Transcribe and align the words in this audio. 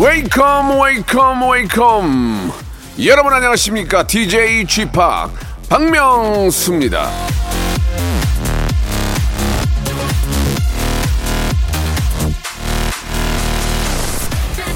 welcome 0.00 0.80
welcome 0.80 1.50
welcome. 1.50 2.52
여러분 3.04 3.32
안녕하십니까? 3.32 4.06
DJ 4.06 4.64
p 4.64 4.90
박명수입니다. 5.68 7.10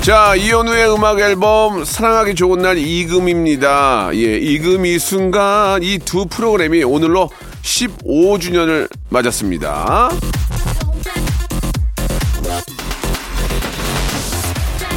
자 0.03 0.35
이현우의 0.35 0.93
음악 0.93 1.21
앨범 1.21 1.85
사랑하기 1.85 2.35
좋은 2.35 2.61
날 2.61 2.77
이금희입니다. 2.79 4.11
예 4.15 4.37
지금 4.39 4.85
이 4.85 4.99
순간 4.99 5.83
이 5.83 5.99
두 5.99 6.27
프로그램이 6.27 6.83
오늘로 6.83 7.31
15주년을 7.63 8.89
맞았습니다 9.11 10.11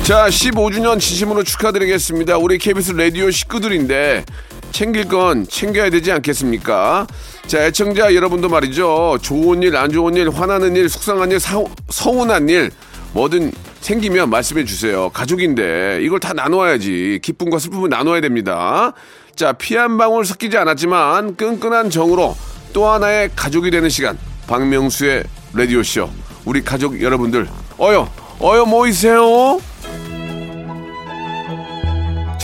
자, 0.05 0.27
15주년 0.27 0.99
진심으로 0.99 1.43
축하드리겠습니다. 1.43 2.37
우리 2.37 2.59
KBS 2.59 2.91
라디오 2.91 3.31
식구들인데 3.31 4.23
챙길 4.71 5.07
건 5.07 5.47
챙겨야 5.47 5.89
되지 5.89 6.11
않겠습니까? 6.11 7.07
자, 7.47 7.65
애청자 7.65 8.13
여러분도 8.13 8.47
말이죠. 8.47 9.17
좋은 9.23 9.63
일, 9.63 9.75
안 9.75 9.91
좋은 9.91 10.15
일, 10.15 10.29
화나는 10.29 10.75
일, 10.75 10.89
속상한 10.89 11.31
일, 11.31 11.39
사, 11.39 11.63
서운한 11.89 12.49
일, 12.49 12.69
뭐든 13.13 13.51
생기면 13.81 14.29
말씀해 14.29 14.65
주세요. 14.65 15.09
가족인데 15.09 16.01
이걸 16.03 16.19
다 16.19 16.33
나눠야지. 16.33 17.19
기쁨과 17.23 17.57
슬픔을 17.57 17.89
나눠야 17.89 18.21
됩니다. 18.21 18.93
자, 19.35 19.53
피 19.53 19.75
한 19.75 19.97
방울 19.97 20.23
섞이지 20.23 20.55
않았지만 20.55 21.35
끈끈한 21.35 21.89
정으로 21.89 22.37
또 22.73 22.87
하나의 22.87 23.31
가족이 23.35 23.71
되는 23.71 23.89
시간. 23.89 24.19
박명수의 24.45 25.23
라디오쇼. 25.53 26.09
우리 26.45 26.63
가족 26.63 27.01
여러분들, 27.01 27.47
어여, 27.79 28.07
어여 28.39 28.65
모이세요. 28.65 29.59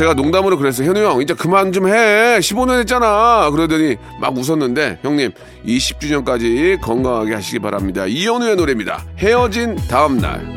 제가 0.01 0.15
농담으로 0.15 0.57
그랬어요. 0.57 0.89
현우 0.89 0.99
형, 0.99 1.21
이제 1.21 1.35
그만 1.35 1.71
좀 1.71 1.87
해. 1.87 2.39
15년 2.39 2.79
했잖아. 2.79 3.51
그러더니 3.51 3.97
막 4.19 4.35
웃었는데, 4.35 4.97
형님, 5.03 5.31
20주년까지 5.63 6.81
건강하게 6.81 7.35
하시기 7.35 7.59
바랍니다. 7.59 8.07
이현우의 8.07 8.55
노래입니다. 8.55 9.05
헤어진 9.19 9.75
다음날. 9.87 10.55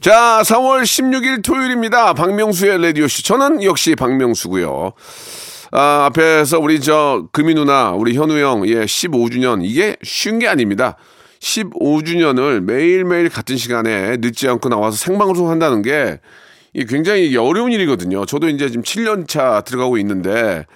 자, 0.00 0.42
4월 0.44 0.82
16일 0.82 1.42
토요일입니다. 1.42 2.14
박명수의 2.14 2.80
라디오쇼. 2.80 3.22
저는 3.22 3.64
역시 3.64 3.96
박명수고요 3.96 4.92
아, 5.72 6.04
앞에서 6.06 6.60
우리 6.60 6.80
저 6.80 7.26
금이 7.32 7.54
누나, 7.54 7.90
우리 7.90 8.14
현우 8.14 8.38
형, 8.38 8.64
예, 8.68 8.84
15주년. 8.84 9.62
이게 9.64 9.96
쉬운 10.04 10.38
게 10.38 10.46
아닙니다. 10.46 10.96
15주년을 11.40 12.60
매일매일 12.60 13.28
같은 13.28 13.56
시간에 13.56 14.18
늦지 14.18 14.48
않고 14.48 14.68
나와서 14.68 14.96
생방송 14.96 15.50
한다는 15.50 15.82
게 15.82 16.20
이게 16.74 16.86
굉장히 16.86 17.36
어려운 17.36 17.72
일이거든요. 17.72 18.24
저도 18.26 18.48
이제 18.48 18.68
지금 18.68 18.82
7년 18.82 19.28
차 19.28 19.60
들어가고 19.62 19.98
있는데 19.98 20.66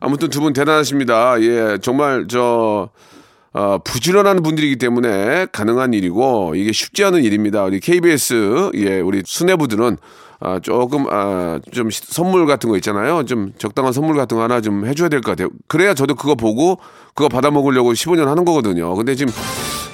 아무튼 0.00 0.28
두 0.30 0.40
분 0.40 0.52
대단하십니다. 0.52 1.40
예, 1.42 1.78
정말 1.82 2.26
저 2.28 2.88
어, 3.52 3.78
부지런한 3.84 4.42
분들이기 4.42 4.76
때문에 4.76 5.46
가능한 5.52 5.94
일이고 5.94 6.54
이게 6.56 6.72
쉽지 6.72 7.04
않은 7.04 7.22
일입니다. 7.22 7.64
우리 7.64 7.78
KBS 7.80 8.70
예, 8.74 9.00
우리 9.00 9.22
수뇌부들은 9.24 9.96
아, 10.40 10.58
조금 10.60 11.06
아, 11.08 11.60
좀 11.72 11.88
시- 11.90 12.02
선물 12.04 12.46
같은 12.46 12.68
거 12.68 12.76
있잖아요. 12.76 13.24
좀 13.24 13.52
적당한 13.56 13.92
선물 13.92 14.16
같은 14.16 14.36
거 14.36 14.42
하나 14.42 14.60
좀 14.60 14.84
해줘야 14.86 15.08
될 15.08 15.20
것 15.20 15.30
같아요. 15.32 15.48
그래야 15.68 15.94
저도 15.94 16.16
그거 16.16 16.34
보고 16.34 16.78
그거 17.14 17.28
받아 17.28 17.50
먹으려고 17.50 17.92
15년 17.92 18.24
하는 18.26 18.44
거거든요. 18.44 18.94
근데 18.94 19.14
지금 19.14 19.32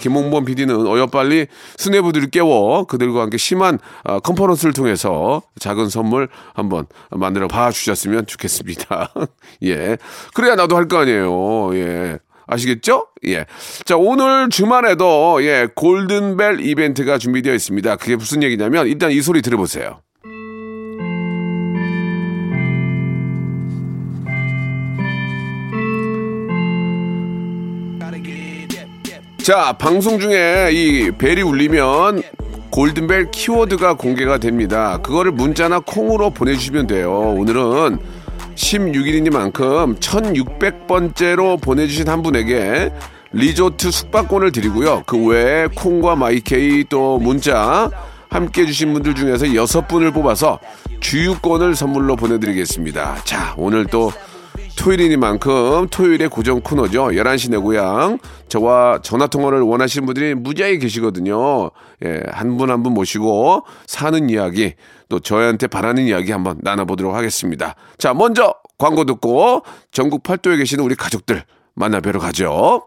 김홍범 0.01 0.45
PD는 0.47 0.87
어여빨리 0.87 1.47
수뇌부들을 1.77 2.31
깨워 2.31 2.85
그들과 2.85 3.23
함께 3.23 3.37
심한 3.37 3.79
아, 4.05 4.19
컨퍼런스를 4.19 4.73
통해서 4.73 5.43
작은 5.61 5.89
선물 5.89 6.29
한번 6.55 6.87
만들어 7.11 7.47
봐 7.47 7.71
주셨으면 7.71 8.27
좋겠습니다. 8.27 9.13
예. 9.65 9.97
그래야 10.35 10.57
나도 10.57 10.77
할 10.77 10.89
거 10.89 10.99
아니에요. 10.99 11.75
예. 11.77 12.19
아시겠죠? 12.49 13.07
예. 13.27 13.47
자, 13.85 13.97
오늘 13.97 14.49
주말에도 14.51 15.39
예, 15.45 15.69
골든벨 15.77 16.61
이벤트가 16.67 17.17
준비되어 17.17 17.55
있습니다. 17.55 17.95
그게 17.97 18.17
무슨 18.17 18.43
얘기냐면 18.43 18.89
일단 18.89 19.13
이 19.13 19.21
소리 19.23 19.41
들어보세요. 19.41 20.01
자, 29.43 29.73
방송 29.73 30.21
중에 30.21 30.71
이 30.71 31.11
벨이 31.13 31.41
울리면 31.41 32.23
골든벨 32.71 33.31
키워드가 33.31 33.95
공개가 33.95 34.37
됩니다. 34.37 34.99
그거를 35.03 35.33
문자나 35.33 35.81
콩으로 35.81 36.31
보내주시면 36.31 36.87
돼요. 36.87 37.11
오늘은 37.11 37.99
16일이니만큼 38.55 39.99
1600번째로 39.99 41.61
보내주신 41.61 42.09
한 42.09 42.23
분에게 42.23 42.93
리조트 43.33 43.91
숙박권을 43.91 44.53
드리고요. 44.53 45.05
그 45.07 45.17
외에 45.27 45.69
콩과 45.75 46.17
마이케이 46.17 46.85
또 46.85 47.19
문자 47.19 47.91
함께 48.29 48.63
해주신 48.63 48.93
분들 48.93 49.15
중에서 49.15 49.55
여섯 49.55 49.89
분을 49.89 50.13
뽑아서 50.13 50.59
주유권을 51.01 51.75
선물로 51.75 52.17
보내드리겠습니다. 52.17 53.23
자, 53.25 53.55
오늘 53.57 53.87
또 53.87 54.13
토요일이니만큼 54.79 55.89
토요일의 55.91 56.29
고정 56.29 56.61
코너죠. 56.61 57.09
11시 57.09 57.51
내 57.51 57.57
고향. 57.59 58.19
저와 58.49 59.01
전화 59.03 59.27
통화를 59.27 59.61
원하시는 59.61 60.07
분들이 60.07 60.35
무지하게 60.35 60.79
계시거든요. 60.79 61.71
예, 62.05 62.23
한분 62.31 62.71
한 62.71 62.83
분 62.83 62.95
모시고 62.95 63.65
사는 63.87 64.31
이야기, 64.31 64.75
또 65.11 65.21
저희한테 65.21 65.67
바라는 65.67 66.05
이야기 66.05 66.33
한번 66.33 66.59
나눠보도록 66.63 67.15
하겠습니다. 67.15 67.75
자, 67.99 68.15
먼저 68.15 68.55
광고 68.79 69.05
듣고 69.05 69.63
전국 69.93 70.23
팔도에 70.23 70.57
계시는 70.57 70.83
우리 70.83 70.95
가족들 70.95 71.45
만나 71.75 72.01
뵈러 72.01 72.19
가죠. 72.19 72.87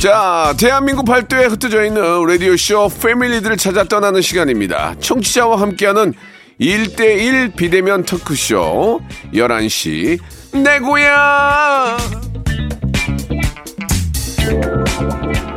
자, 0.00 0.54
대한민국 0.58 1.04
팔도에 1.04 1.46
흩어져 1.46 1.84
있는 1.84 2.24
라디오쇼 2.24 2.88
패밀리들을 3.02 3.56
찾아 3.56 3.82
떠나는 3.84 4.22
시간입니다. 4.22 4.94
청취자와 5.00 5.60
함께하는 5.60 6.14
1대1 6.60 7.56
비대면 7.56 8.04
터크쇼 8.04 9.00
11시 9.34 10.18
내 10.62 10.78
고향 10.78 11.96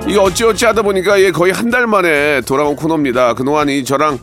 이게 0.07 0.17
어찌어찌 0.19 0.65
하다 0.65 0.81
보니까 0.81 1.21
예, 1.21 1.31
거의 1.31 1.53
한 1.53 1.69
달 1.69 1.85
만에 1.87 2.41
돌아온 2.41 2.75
코너입니다. 2.75 3.35
그동안 3.35 3.69
이 3.69 3.83
저랑 3.85 4.17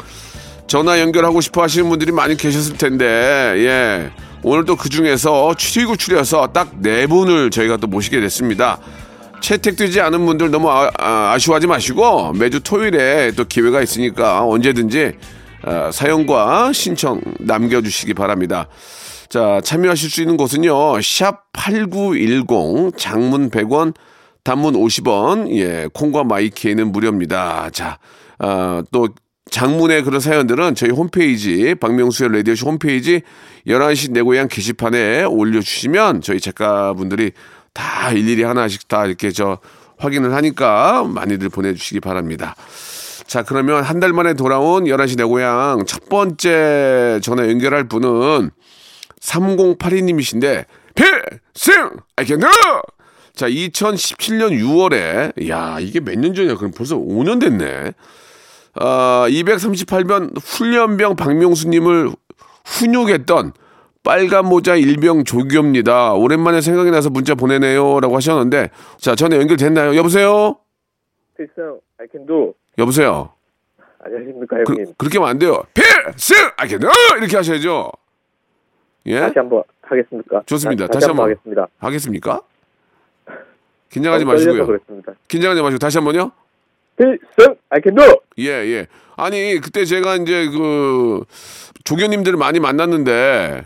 전화 0.67 1.01
연결하고 1.01 1.41
싶어 1.41 1.63
하시는 1.63 1.89
분들이 1.89 2.13
많이 2.13 2.37
계셨을 2.37 2.77
텐데, 2.77 3.07
예. 3.07 4.11
오늘 4.43 4.65
또 4.67 4.77
그 4.77 4.89
중에서 4.91 5.55
추리고 5.55 5.97
추려서 5.97 6.49
딱 6.49 6.69
네 6.81 7.07
분을 7.07 7.51
저희가 7.51 7.79
또 7.79 7.87
모시게 7.87 8.21
됐습니다. 8.21 8.79
채택되지 9.41 10.01
않은 10.01 10.25
분들 10.27 10.51
너무 10.51 10.69
아, 10.71 11.37
쉬워하지 11.39 11.67
마시고 11.67 12.33
매주 12.33 12.61
토요일에 12.61 13.33
또 13.33 13.45
기회가 13.45 13.83
있으니까 13.83 14.45
언제든지 14.45 15.13
어, 15.65 15.91
사연과 15.93 16.73
신청 16.73 17.21
남겨주시기 17.41 18.15
바랍니다. 18.15 18.69
자, 19.29 19.61
참여하실 19.63 20.11
수 20.11 20.21
있는 20.23 20.37
곳은요. 20.37 21.01
샵 21.03 21.53
8910 21.53 22.97
장문 22.97 23.51
100원 23.51 23.95
단문 24.45 24.75
50원, 24.75 25.51
예, 25.57 25.89
콩과 25.93 26.25
마이키에는 26.25 26.91
무료입니다. 26.91 27.69
자, 27.71 27.99
아, 28.39 28.83
또 28.91 29.09
장문의 29.51 30.05
그런 30.05 30.21
사연들은 30.21 30.75
저희 30.75 30.91
홈페이지, 30.91 31.75
박명수의 31.75 32.33
라디오쇼 32.33 32.67
홈페이지 32.67 33.21
11시 33.67 34.13
내 34.13 34.23
고향 34.23 34.49
게시판에 34.49 35.25
올려주시면 35.25 36.23
저희 36.23 36.41
작가분들이 36.41 37.33
다 37.79 38.11
일일이 38.11 38.43
하나씩 38.43 38.89
다 38.89 39.07
이렇게 39.07 39.31
저 39.31 39.59
확인을 39.99 40.35
하니까 40.35 41.05
많이들 41.05 41.49
보내주시기 41.49 42.01
바랍니다. 42.01 42.57
자, 43.29 43.45
그러면 43.45 43.85
한 43.85 44.01
달 44.01 44.13
만에 44.13 44.35
돌아온 44.35 44.85
11시 44.85 45.17
내 45.17 45.23
고향 45.23 45.85
첫 45.87 46.09
번째 46.09 47.21
전화 47.23 47.49
연결할 47.49 47.85
분은 47.85 48.51
3082님이신데, 49.21 50.65
필승! 50.95 51.91
아이캔 52.17 52.41
자, 53.35 53.49
2017년 53.49 54.51
6월에, 54.61 55.49
야 55.49 55.79
이게 55.81 56.01
몇 56.01 56.17
년 56.19 56.35
전이야? 56.35 56.57
그럼 56.57 56.73
벌써 56.77 56.97
5년 56.97 57.41
됐네. 57.41 57.93
아, 58.75 59.27
238번 59.29 60.37
훈련병 60.43 61.15
박명수님을 61.15 62.11
훈육했던 62.65 63.53
빨간 64.09 64.47
모자 64.47 64.75
일병 64.75 65.25
조교입니다. 65.25 66.15
오랜만에 66.15 66.63
생각이 66.63 66.91
나서 66.91 67.11
문자 67.11 67.35
보내네요. 67.35 68.01
라고 68.01 68.17
하셨는데, 68.17 68.71
자, 68.97 69.15
전화 69.15 69.37
연결됐나요? 69.37 69.95
여보세요? 69.97 70.57
필승 71.37 71.79
I 71.99 72.07
can 72.11 72.27
do 72.27 72.55
여보세요? 72.79 73.35
안녕하십니까 74.03 74.57
그, 74.65 74.73
형님 74.73 74.95
그 74.97 75.05
렇게 75.05 75.19
하면 75.19 75.29
안 75.29 75.39
돼요. 75.39 75.63
필승! 75.75 76.37
I 76.57 76.67
can 76.67 76.81
do! 76.81 76.89
이렇게 77.19 77.37
하셔야죠. 77.37 77.93
예? 79.09 79.21
다시 79.21 79.35
한번 79.37 79.63
하겠습니까? 79.83 80.43
좋습니다. 80.47 80.87
다시, 80.87 81.01
다시 81.01 81.07
한번 81.09 81.25
한번. 81.25 81.37
하겠습니다 81.37 81.69
하겠습니까? 81.79 82.41
긴장하지 83.91 84.25
떨려서 84.25 84.47
마시고요. 84.47 84.67
그렇습니다 84.67 85.13
긴장하지 85.29 85.61
마시고 85.61 85.79
다시 85.79 85.99
한 85.99 86.07
번요. 86.07 86.33
필승 86.97 87.57
I 87.69 87.81
can 87.83 87.95
do 87.95 88.07
예, 88.39 88.53
예. 88.73 88.87
아니, 89.17 89.61
그때 89.61 89.85
제가 89.85 90.17
이제 90.17 90.49
그 90.49 91.25
조교님들을 91.85 92.39
많이 92.39 92.59
만났는데, 92.59 93.65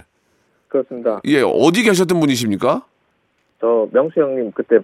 그렇습니다 0.73 1.21
예, 1.27 1.43
어디 1.43 1.83
계셨던 1.83 2.19
분이십니까? 2.19 2.83
저 3.61 3.87
명수 3.93 4.21
형님 4.21 4.53
그때 4.53 4.79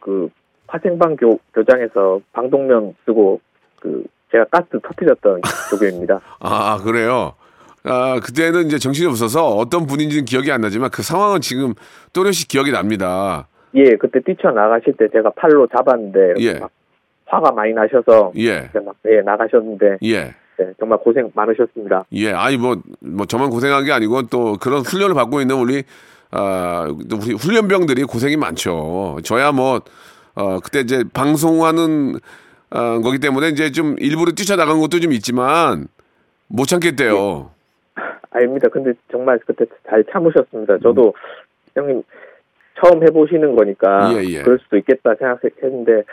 그 0.00 0.30
화생방 0.66 1.16
교, 1.16 1.38
교장에서 1.54 2.20
방독면 2.32 2.94
쓰고 3.04 3.40
그 3.78 4.04
제가 4.32 4.46
가스 4.50 4.68
터뜨렸던 4.82 5.42
조교입니다 5.70 6.20
아, 6.40 6.78
그래요? 6.82 7.34
아, 7.84 8.18
그때는 8.24 8.66
이제 8.66 8.78
정신이 8.78 9.06
없어서 9.08 9.48
어떤 9.48 9.86
분인지는 9.86 10.24
기억이 10.24 10.50
안 10.50 10.62
나지만 10.62 10.90
그 10.90 11.02
상황은 11.02 11.40
지금 11.40 11.74
또렷이 12.12 12.48
기억이 12.48 12.70
납니다. 12.70 13.48
예 13.74 13.96
그때 13.96 14.20
뛰쳐나가실 14.20 14.94
때 14.98 15.08
제가 15.12 15.30
팔로 15.30 15.66
잡았는데 15.66 16.34
예. 16.40 16.58
막 16.58 16.70
화가 17.26 17.52
많이 17.52 17.72
나셔서 17.72 18.32
예, 18.36 18.68
막, 18.84 18.94
예, 19.06 19.22
나가셨는데 19.22 19.98
예. 20.04 20.34
네, 20.58 20.72
정말 20.78 20.98
고생 20.98 21.30
많으셨습니다 21.34 22.04
예, 22.12 22.32
아니 22.32 22.56
뭐, 22.56 22.76
뭐 23.00 23.26
저만 23.26 23.50
고생한 23.50 23.84
게 23.84 23.92
아니고 23.92 24.22
또 24.24 24.56
그런 24.60 24.80
훈련을 24.80 25.14
받고 25.14 25.40
있는 25.40 25.56
우리 25.56 25.82
아, 26.30 26.86
또 27.10 27.16
우리 27.16 27.34
훈련병들이 27.34 28.04
고생이 28.04 28.36
많죠. 28.36 29.18
저야 29.22 29.52
뭐 29.52 29.80
어, 30.34 30.60
그때 30.60 30.80
이제 30.80 31.04
방송하는 31.12 32.14
어, 32.70 33.00
거기 33.00 33.18
때문에 33.18 33.48
이제 33.48 33.70
좀 33.70 33.96
일부러 33.98 34.32
뛰쳐나간 34.32 34.80
것도 34.80 34.98
좀 34.98 35.12
있지만 35.12 35.88
못 36.48 36.64
참겠대요. 36.66 37.50
아닙니다. 38.30 38.68
근데 38.72 38.94
정말 39.10 39.38
그때 39.46 39.66
잘 39.88 40.04
참으셨습니다. 40.10 40.78
저도 40.78 41.14
형님 41.74 42.02
처음 42.80 43.02
해보시는 43.02 43.54
거니까 43.54 44.10
예, 44.14 44.24
예. 44.24 44.42
그럴 44.42 44.58
수도 44.58 44.78
있겠다 44.78 45.14
생각했는데 45.14 46.04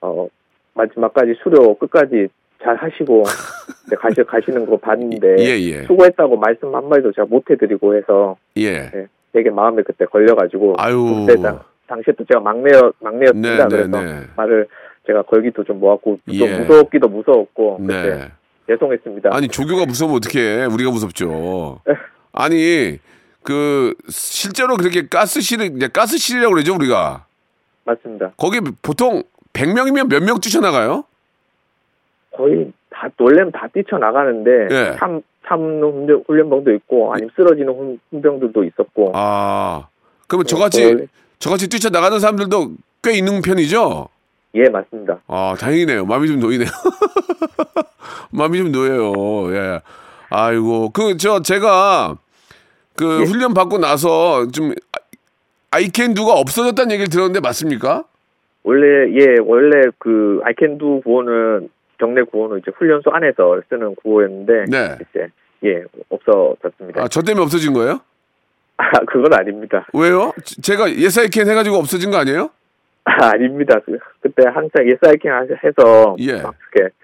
어 0.00 0.28
마지막까지 0.72 1.34
수료 1.42 1.74
끝까지 1.74 2.28
잘 2.62 2.76
하시고 2.76 3.24
가시 3.98 4.22
가시는 4.22 4.66
거 4.66 4.76
봤는데 4.76 5.36
예, 5.38 5.58
예. 5.60 5.82
수고했다고 5.84 6.36
말씀 6.36 6.74
한 6.74 6.88
마디도 6.88 7.12
제가 7.12 7.26
못 7.26 7.50
해드리고 7.50 7.96
해서 7.96 8.36
예. 8.56 8.90
네, 8.90 9.06
되게 9.32 9.50
마음에 9.50 9.82
그때 9.82 10.04
걸려가지고 10.04 10.74
아유. 10.78 11.24
그때 11.26 11.40
당, 11.40 11.60
당시에 11.86 12.14
또 12.16 12.24
제가 12.24 12.40
막내였 12.40 12.94
막내였습니다. 13.00 13.68
네, 13.68 13.76
네, 13.76 13.88
그래서 13.88 14.00
네. 14.02 14.20
말을 14.36 14.68
제가 15.06 15.22
걸기도 15.22 15.64
좀 15.64 15.80
모았고 15.80 16.18
또 16.26 16.32
예. 16.34 16.58
무서웠기도 16.58 17.08
무서웠고 17.08 17.78
그때 17.78 18.02
네. 18.14 18.28
죄송했습니다. 18.68 19.30
아니 19.32 19.48
조교가 19.48 19.86
무서우면 19.86 20.16
어떡해? 20.18 20.66
우리가 20.66 20.90
무섭죠. 20.90 21.80
아니 22.32 22.98
그 23.42 23.94
실제로 24.08 24.76
그렇게 24.76 25.08
가스실 25.08 25.62
이제 25.62 25.88
가스실이라고 25.88 26.52
그러죠 26.54 26.74
우리가. 26.76 27.24
맞습니다. 27.84 28.32
거기 28.36 28.60
보통 28.82 29.22
100명이면 29.54 30.08
몇 30.10 30.22
명 30.22 30.38
뛰쳐나가요? 30.38 31.04
거의 32.40 32.72
다 32.88 33.08
놀래면 33.18 33.52
다 33.52 33.68
뛰쳐나가는데 33.72 34.50
예. 34.70 34.96
참 34.98 35.20
참는 35.46 35.82
훈련- 35.82 36.24
훈련병도 36.26 36.72
있고 36.74 37.12
아니면 37.12 37.30
쓰러지는 37.36 37.72
훈- 37.74 37.98
훈병들도 38.10 38.64
있었고 38.64 39.12
아, 39.14 39.86
그러면 40.26 40.44
네, 40.46 40.48
저같이 40.48 40.84
원래- 40.84 41.06
저같이 41.38 41.68
뛰쳐나가는 41.68 42.18
사람들도 42.18 42.72
꽤 43.02 43.12
있는 43.12 43.42
편이죠? 43.42 44.08
예 44.54 44.68
맞습니다. 44.68 45.18
아, 45.28 45.54
다행이네요. 45.58 46.04
마음이 46.06 46.28
좀 46.28 46.40
놓이네요. 46.40 46.68
마음이 48.32 48.58
좀 48.58 48.72
놓여요. 48.72 49.54
예. 49.54 49.80
아이고, 50.30 50.90
그, 50.90 51.16
저, 51.16 51.40
제가 51.42 52.16
그 52.96 53.20
예. 53.20 53.24
훈련 53.24 53.54
받고 53.54 53.78
나서 53.78 54.46
좀 54.48 54.72
아이캔두가 55.70 56.32
없어졌다는 56.34 56.92
얘기를 56.92 57.08
들었는데 57.08 57.40
맞습니까? 57.40 58.04
원래 58.62 59.12
예 59.18 59.36
원래 59.42 59.88
그 59.98 60.40
아이캔두 60.44 61.00
구호는 61.04 61.70
경례 62.00 62.22
구호는 62.22 62.58
이제 62.58 62.70
훈련소 62.74 63.10
안에서 63.10 63.60
쓰는 63.68 63.94
구호였는데 63.96 64.64
네. 64.70 64.96
이제 65.10 65.28
예 65.64 65.84
없어졌습니다. 66.08 67.02
아, 67.02 67.08
저 67.08 67.20
때문에 67.20 67.44
없어진 67.44 67.74
거예요? 67.74 68.00
아 68.78 68.90
그건 69.06 69.34
아닙니다. 69.34 69.86
왜요? 69.92 70.32
제- 70.42 70.60
제가 70.62 70.90
예사이캔 70.90 71.48
해가지고 71.48 71.76
없어진 71.76 72.10
거 72.10 72.16
아니에요? 72.16 72.50
아, 73.04 73.30
아닙니다. 73.34 73.78
그, 73.84 73.98
그때 74.20 74.44
항상 74.48 74.88
예사이캔 74.88 75.30
하- 75.30 75.42
해서 75.62 76.16
예. 76.20 76.40
막 76.42 76.54
이렇게 76.74 76.94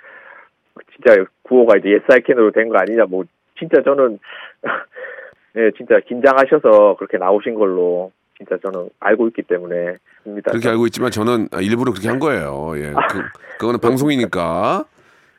진짜 0.94 1.24
구호가 1.42 1.76
이제 1.76 1.90
예사이캔으로 1.90 2.52
된 2.52 2.70
거 2.70 2.78
아니냐 2.78 3.04
뭐 3.08 3.24
진짜 3.58 3.82
저는 3.82 4.18
예 5.56 5.70
진짜 5.76 6.00
긴장하셔서 6.06 6.96
그렇게 6.96 7.18
나오신 7.18 7.54
걸로 7.54 8.10
진짜 8.38 8.56
저는 8.62 8.90
알고 9.00 9.28
있기 9.28 9.42
때문에 9.42 9.96
입니다. 10.26 10.50
그렇게 10.50 10.68
알고 10.68 10.86
있지만 10.86 11.10
저는 11.10 11.48
일부러 11.60 11.92
그렇게 11.92 12.08
한 12.08 12.18
거예요. 12.18 12.72
예. 12.76 12.92
그, 13.10 13.22
그거는 13.58 13.80
방송이니까. 13.80 14.84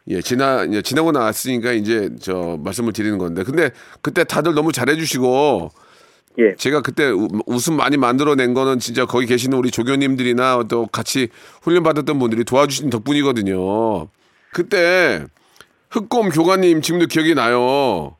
예, 0.09 0.21
지나, 0.21 0.63
이제 0.63 0.81
지나고 0.81 1.11
나왔으니까 1.11 1.73
이제 1.73 2.09
저 2.21 2.57
말씀을 2.63 2.93
드리는 2.93 3.17
건데. 3.17 3.43
근데 3.43 3.71
그때 4.01 4.23
다들 4.23 4.53
너무 4.53 4.71
잘해주시고 4.71 5.69
예. 6.39 6.55
제가 6.55 6.81
그때 6.81 7.09
우- 7.09 7.27
웃음 7.45 7.75
많이 7.75 7.97
만들어낸 7.97 8.53
거는 8.53 8.79
진짜 8.79 9.05
거기 9.05 9.25
계시는 9.25 9.57
우리 9.57 9.69
조교님들이나 9.69 10.63
또 10.69 10.87
같이 10.87 11.27
훈련 11.61 11.83
받았던 11.83 12.17
분들이 12.19 12.43
도와주신 12.45 12.89
덕분이거든요. 12.89 14.07
그때 14.53 15.25
흑곰 15.89 16.29
교관님 16.29 16.81
지금도 16.81 17.07
기억이 17.07 17.35
나요. 17.35 18.15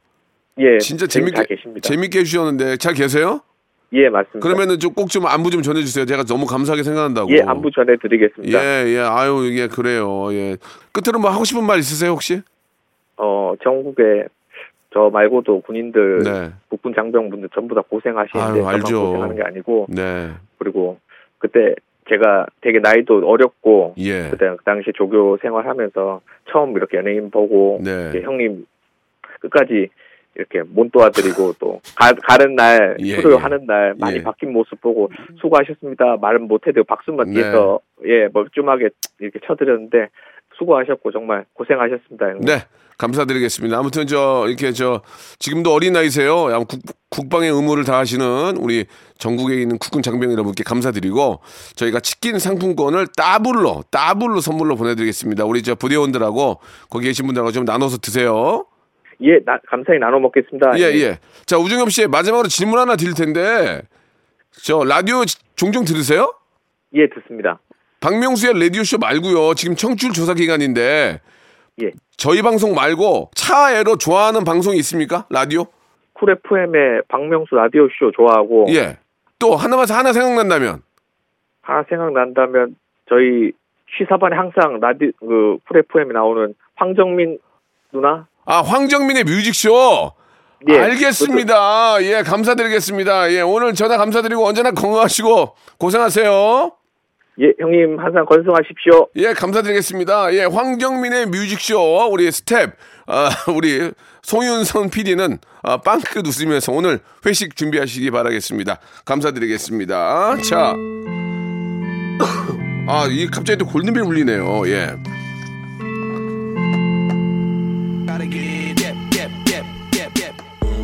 예. 0.60 0.80
진짜 0.80 1.08
재밌게. 1.08 1.46
재밌게 1.82 2.20
해주셨는데 2.20 2.78
잘 2.78 2.94
계세요? 2.96 3.42
예, 3.94 4.10
맞습니다. 4.10 4.40
그러면은 4.40 4.80
좀 4.80 4.94
꼭 4.94 5.10
좀 5.10 5.26
안부 5.26 5.50
좀 5.50 5.62
전해주세요. 5.62 6.06
제가 6.06 6.24
너무 6.24 6.46
감사하게 6.46 6.84
생각한다고. 6.84 7.32
예, 7.32 7.42
안부 7.42 7.72
전해 7.72 7.96
드리겠습니다. 8.02 8.60
예, 8.60 8.88
예, 8.88 9.00
아유, 9.00 9.46
이게 9.50 9.68
그래요. 9.68 10.28
예. 10.34 10.58
끝으로 10.92 11.20
뭐 11.20 11.30
하고 11.32 11.44
싶은 11.46 11.64
말 11.64 11.80
있으세요, 11.80 12.12
혹시? 12.12 12.42
어, 13.18 13.54
전국에 13.64 14.26
저 14.94 15.10
말고도 15.12 15.62
군인들, 15.62 16.24
네. 16.24 16.52
국군 16.70 16.94
장병분들 16.96 17.50
전부 17.54 17.76
다 17.76 17.82
고생하시는데 17.90 18.60
아유, 18.60 18.68
알죠. 18.68 19.06
고생하는 19.06 19.36
게 19.36 19.44
아니고 19.44 19.88
네. 19.90 20.32
그리고 20.60 20.98
그때 21.40 21.76
제가 22.10 22.48
되게 22.62 22.80
나이도 22.80 23.28
어렸고 23.30 23.96
예. 23.98 24.30
그때 24.30 24.50
그 24.58 24.64
당시 24.64 24.92
조교 24.96 25.40
생활하면서 25.42 26.22
처음 26.52 26.76
이렇게 26.78 26.98
연예인 26.98 27.30
보고 27.32 27.80
네. 27.84 28.22
형님 28.24 28.66
끝까지 29.42 29.90
이렇게 30.38 30.62
못 30.62 30.92
도와드리고 30.92 31.54
또 31.60 31.82
가, 31.96 32.14
가는 32.14 32.56
날 32.56 32.98
예, 33.00 33.16
수료하는 33.16 33.66
날 33.66 33.96
많이 34.00 34.18
예. 34.18 34.24
바뀐 34.24 34.54
모습 34.54 34.80
보고 34.80 35.10
수고하셨습니다 35.42 36.18
말은 36.22 36.48
못해도 36.48 36.84
박수만 36.84 37.28
네. 37.28 37.34
뒤에서 37.34 37.80
예 38.06 38.30
멀쩡하게 38.32 38.90
이렇게 39.20 39.40
쳐드렸는데 39.46 40.10
수고하셨고 40.58 41.12
정말 41.12 41.46
고생하셨습니다 41.54 42.26
형님. 42.28 42.46
네. 42.46 42.60
감사드리겠습니다. 42.98 43.78
아무튼 43.78 44.08
저 44.08 44.46
이렇게 44.48 44.72
저 44.72 45.02
지금도 45.38 45.72
어린 45.72 45.94
나이세요. 45.94 46.52
양 46.52 46.66
국, 46.66 46.82
국방의 47.10 47.52
의무를 47.52 47.84
다하시는 47.84 48.58
우리 48.58 48.86
전국에 49.20 49.62
있는 49.62 49.78
국군 49.78 50.02
장병 50.02 50.32
여러분께 50.32 50.64
감사드리고 50.64 51.40
저희가 51.76 52.00
치킨 52.00 52.40
상품권을 52.40 53.08
따블로 53.16 53.84
따블로 53.92 54.42
선물로 54.42 54.76
보내드리겠습니다. 54.76 55.46
우리 55.46 55.62
저 55.62 55.76
부대원들하고 55.76 56.60
거기 56.90 57.06
계신 57.06 57.28
분들하고 57.28 57.52
좀 57.52 57.66
나눠서 57.66 57.98
드세요. 57.98 58.66
예, 59.22 59.40
나, 59.46 59.60
감사히 59.68 59.98
나눠 60.00 60.20
먹겠습니다. 60.20 60.78
예, 60.80 60.84
예. 61.00 61.18
자, 61.46 61.58
우중엽 61.58 61.90
씨, 61.92 62.08
마지막으로 62.08 62.48
질문 62.48 62.78
하나 62.80 62.96
드릴 62.96 63.14
텐데, 63.14 63.82
저, 64.52 64.84
라디오 64.84 65.26
지- 65.26 65.38
종종 65.56 65.86
들으세요? 65.86 66.34
예, 66.94 67.08
듣습니다. 67.10 67.60
박명수의 68.00 68.54
라디오쇼 68.62 69.00
말고요 69.00 69.54
지금 69.56 69.76
청취율 69.76 70.14
조사 70.14 70.34
기간인데, 70.34 71.20
예. 71.82 71.92
저희 72.16 72.42
방송 72.42 72.74
말고 72.76 73.32
차애로 73.36 73.98
좋아하는 73.98 74.44
방송이 74.44 74.78
있습니까? 74.78 75.26
라디오? 75.30 75.66
쿨 76.14 76.32
FM의 76.32 77.04
박명수 77.08 77.54
라디오 77.56 77.88
쇼 78.00 78.12
좋아하고 78.12 78.66
예. 78.70 78.98
또 79.40 79.56
하나만 79.56 79.86
하나 79.90 80.14
생각난다면, 80.14 80.82
하나 81.62 81.84
생각난다면 81.90 82.76
저희 83.10 83.52
시사반에 83.98 84.36
항상 84.36 84.80
라디 84.80 85.12
그 85.20 85.58
쿨FM에 85.66 86.14
나오는 86.14 86.54
황정민 86.76 87.38
누나 87.92 88.28
아, 88.48 88.62
황정민의 88.62 89.26
뮤직쇼. 89.26 90.14
예, 90.70 90.80
알겠습니다. 90.80 91.98
예, 92.02 92.24
감사드리겠습니다. 92.24 93.32
예, 93.34 93.42
오늘 93.42 93.74
전화 93.74 93.98
감사드리고 93.98 94.44
언제나 94.48 94.72
건강하시고 94.72 95.54
고생하세요. 95.78 96.72
예, 97.42 97.54
형님 97.60 98.00
항상 98.00 98.26
건승하십시오. 98.26 99.10
예, 99.18 99.34
감사드리겠습니다. 99.34 100.34
예, 100.34 100.46
황정민의 100.46 101.26
뮤직쇼 101.28 102.08
우리 102.10 102.32
스텝 102.32 102.72
아, 103.06 103.30
우리 103.54 103.92
송윤선 104.24 104.92
PD는 104.92 105.40
아, 105.62 105.78
빵긋 105.78 106.26
웃으면서 106.26 106.72
오늘 106.72 107.00
회식 107.26 107.58
준비하시기 107.58 108.10
바라겠습니다. 108.12 108.80
감사드리겠습니다. 109.06 110.38
자, 110.38 110.74
아, 112.88 113.08
이 113.10 113.28
갑자기 113.28 113.58
또 113.58 113.68
골든벨 113.68 114.04
울리네요. 114.04 114.68
예. 114.68 114.96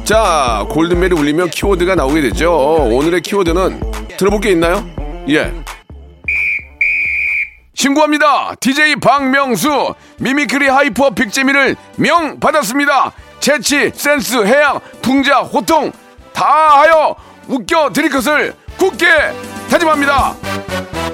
자, 0.04 0.66
골든벨이 0.70 1.14
울리면 1.14 1.50
키워드가 1.50 1.96
나오게 1.96 2.22
되죠. 2.22 2.54
오늘의 2.54 3.22
키워드는 3.22 3.80
들어볼 4.18 4.42
게 4.42 4.52
있나요? 4.52 4.86
예. 5.30 5.54
신고합니다. 7.74 8.56
DJ 8.60 8.98
박명수 8.98 9.94
미미크리 10.20 10.68
하이퍼 10.68 11.12
빅재미를 11.12 11.76
명 11.96 12.40
받았습니다. 12.40 13.14
재치, 13.40 13.92
센스, 13.94 14.46
해양, 14.46 14.80
풍자, 15.02 15.40
호통 15.40 15.92
다하여 16.34 17.16
웃겨 17.48 17.92
드릴 17.94 18.10
것을 18.10 18.54
굳게 18.78 19.06
다짐합니다. 19.70 20.36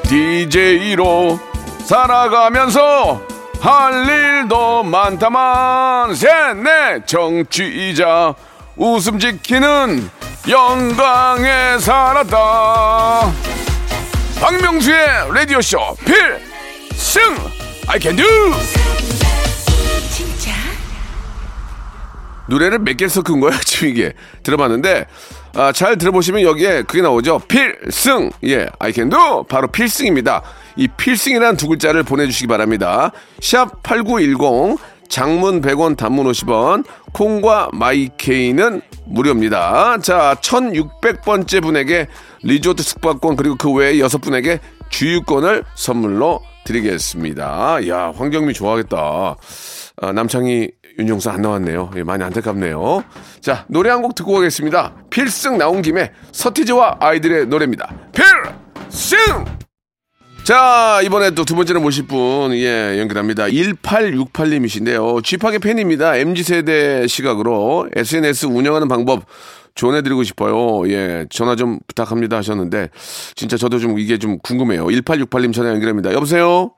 DJ로 0.03 1.39
살아가면서 1.85 3.21
할 3.61 4.07
일도 4.07 4.83
많다만 4.83 6.15
셋넷 6.15 7.05
정취이자 7.05 8.35
웃음 8.79 9.19
지키는 9.19 10.09
영광에 10.47 11.77
살았다. 11.79 13.29
박명수의 14.39 14.97
라디오쇼 15.33 15.97
필승! 16.05 17.21
I 17.89 17.99
can 17.99 18.15
do! 18.15 18.25
노래를 22.47 22.79
몇 22.79 22.97
개를 22.97 23.09
섞은 23.09 23.39
거야 23.41 23.59
지금 23.63 23.89
이게? 23.89 24.13
들어봤는데 24.41 25.05
아, 25.55 25.71
잘 25.71 25.97
들어보시면 25.97 26.41
여기에 26.41 26.83
그게 26.83 27.01
나오죠. 27.01 27.39
필승! 27.47 28.31
예 28.45 28.67
I 28.79 28.93
can 28.93 29.09
do! 29.09 29.43
바로 29.43 29.67
필승입니다. 29.67 30.41
이 30.77 30.87
필승이라는 30.87 31.57
두 31.57 31.67
글자를 31.67 32.03
보내주시기 32.03 32.47
바랍니다. 32.47 33.11
샵8910 33.41 34.79
장문 35.09 35.61
100원 35.61 35.97
단문 35.97 36.25
50원 36.31 36.85
콩과 37.13 37.69
마이케이는 37.73 38.81
무료입니다. 39.05 39.97
자 39.99 40.35
1600번째 40.41 41.61
분에게 41.61 42.07
리조트 42.43 42.83
숙박권 42.83 43.35
그리고 43.35 43.55
그 43.55 43.71
외에 43.73 43.99
여섯 43.99 44.19
분에게 44.19 44.59
주유권을 44.89 45.63
선물로 45.75 46.41
드리겠습니다. 46.63 47.87
야 47.87 48.13
황정민 48.15 48.53
좋아하겠다. 48.53 49.35
아, 50.01 50.11
남창희 50.13 50.69
윤종수 50.99 51.29
안 51.29 51.41
나왔네요. 51.41 51.91
예, 51.95 52.03
많이 52.03 52.23
안타깝네요. 52.23 53.03
자 53.41 53.65
노래 53.67 53.89
한 53.89 54.01
곡 54.01 54.15
듣고 54.15 54.33
가겠습니다. 54.33 54.93
필승 55.09 55.57
나온 55.57 55.81
김에 55.81 56.11
서티즈와 56.31 56.97
아이들의 56.99 57.47
노래입니다. 57.47 57.89
필승 58.13 59.45
자, 60.49 60.99
이번에 61.03 61.29
또 61.35 61.43
두 61.45 61.55
번째로 61.55 61.79
모실 61.79 62.07
분, 62.07 62.53
예, 62.53 62.97
연결합니다. 62.99 63.45
1868님이신데요. 63.49 65.23
쥐파게 65.23 65.59
팬입니다. 65.59 66.15
MZ세대 66.15 67.05
시각으로 67.05 67.87
SNS 67.95 68.47
운영하는 68.47 68.87
방법 68.87 69.25
조언해드리고 69.75 70.23
싶어요. 70.23 70.89
예, 70.89 71.27
전화 71.29 71.55
좀 71.55 71.77
부탁합니다 71.85 72.37
하셨는데, 72.37 72.89
진짜 73.35 73.57
저도 73.57 73.77
좀 73.77 73.99
이게 73.99 74.17
좀 74.17 74.39
궁금해요. 74.39 74.87
1868님 74.87 75.53
전화 75.53 75.69
연결합니다. 75.69 76.13
여보세요? 76.13 76.71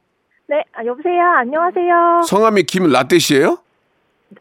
네, 0.49 0.57
아, 0.75 0.83
여보세요. 0.85 1.21
안녕하세요. 1.39 2.23
성함이 2.27 2.63
김라떼 2.63 3.19
씨예요 3.19 3.59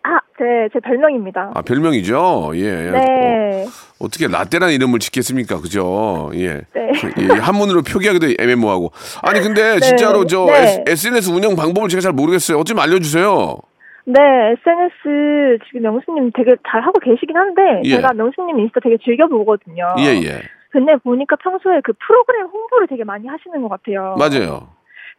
아, 0.02 0.20
제, 0.38 0.68
제 0.73 0.80
별명입니다. 0.80 1.52
아, 1.54 1.62
별명이죠? 1.62 2.52
예. 2.54 2.90
네. 2.90 3.66
어, 3.99 4.09
떻게 4.09 4.28
라떼라는 4.28 4.75
이름을 4.75 4.99
짓겠습니까? 4.99 5.61
그죠? 5.61 6.30
예. 6.35 6.62
네. 6.73 6.92
예, 7.18 7.38
한문으로 7.38 7.82
표기하기도 7.82 8.42
애매모하고. 8.42 8.92
아니, 9.23 9.40
근데 9.40 9.78
진짜로 9.80 10.26
저 10.26 10.47
네. 10.47 10.85
SNS 10.87 11.30
운영 11.30 11.56
방법을 11.56 11.88
제가 11.88 12.00
잘 12.00 12.12
모르겠어요. 12.12 12.59
어좀 12.59 12.78
알려주세요. 12.78 13.59
네, 14.06 14.18
SNS 14.56 15.59
지금 15.66 15.82
명수님 15.82 16.30
되게 16.35 16.56
잘 16.68 16.80
하고 16.82 16.99
계시긴 17.00 17.37
한데, 17.37 17.82
예. 17.85 17.97
제가 17.97 18.14
명수님 18.14 18.59
인스타 18.59 18.80
되게 18.82 18.97
즐겨보거든요. 19.04 19.85
예, 19.99 20.20
예. 20.25 20.42
근데 20.70 20.97
보니까 20.97 21.37
평소에 21.37 21.80
그 21.85 21.92
프로그램 22.06 22.47
홍보를 22.47 22.87
되게 22.87 23.04
많이 23.04 23.26
하시는 23.26 23.61
것 23.61 23.68
같아요. 23.68 24.16
맞아요. 24.18 24.68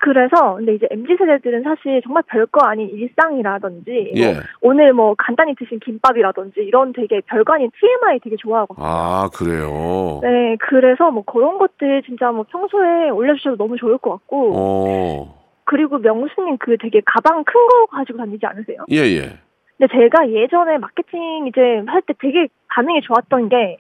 그래서, 0.02 0.56
근데 0.56 0.74
이제 0.74 0.88
MZ세대들은 0.90 1.62
사실 1.64 2.02
정말 2.04 2.24
별거 2.28 2.66
아닌 2.66 2.90
일상이라든지, 2.90 4.14
예. 4.16 4.34
뭐 4.34 4.42
오늘 4.62 4.94
뭐 4.94 5.14
간단히 5.18 5.54
드신 5.56 5.80
김밥이라든지, 5.80 6.62
이런 6.62 6.92
되게 6.92 7.22
별거 7.28 7.54
아닌 7.54 7.70
TMI 7.80 8.20
되게 8.24 8.36
좋아하거든요. 8.38 8.84
아, 8.86 9.30
그래요. 9.34 10.20
네, 10.24 10.58
그래서 10.60 11.12
뭐 11.12 11.24
그런 11.24 11.60
것들 11.60 12.02
진짜 12.04 12.32
뭐 12.32 12.46
평소에 12.50 13.10
올려주셔도 13.12 13.58
너무 13.58 13.78
좋을 13.78 14.00
것 14.00 14.10
같고, 14.12 14.54
어, 14.56 15.42
그리고 15.66 16.00
명수님 16.00 16.58
그 16.58 16.78
되게 16.78 17.02
가방 17.06 17.44
큰 17.44 17.54
거 17.54 17.86
가지고 17.86 18.18
다니지 18.18 18.44
않으세요? 18.46 18.86
예, 18.92 18.98
예. 18.98 19.38
근데 19.78 19.88
제가 19.94 20.30
예전에 20.30 20.78
마케팅 20.80 21.46
이제 21.48 21.62
할 21.88 22.02
때 22.02 22.14
되게 22.20 22.48
반응이 22.70 23.02
좋았던 23.02 23.50
게 23.50 23.78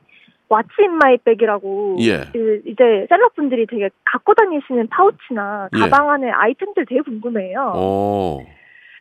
what's 0.51 0.83
in 0.83 0.91
my 0.97 1.17
bag이라고 1.23 1.95
예. 2.01 2.25
그 2.33 2.61
이제 2.65 3.05
celeb분들이 3.07 3.65
되게 3.67 3.89
갖고 4.03 4.33
다니시는 4.33 4.87
파우치나 4.89 5.69
예. 5.73 5.79
가방 5.79 6.09
안에 6.09 6.29
아이템들 6.29 6.85
되게 6.87 6.99
궁금해요. 7.01 7.71
어, 7.73 8.39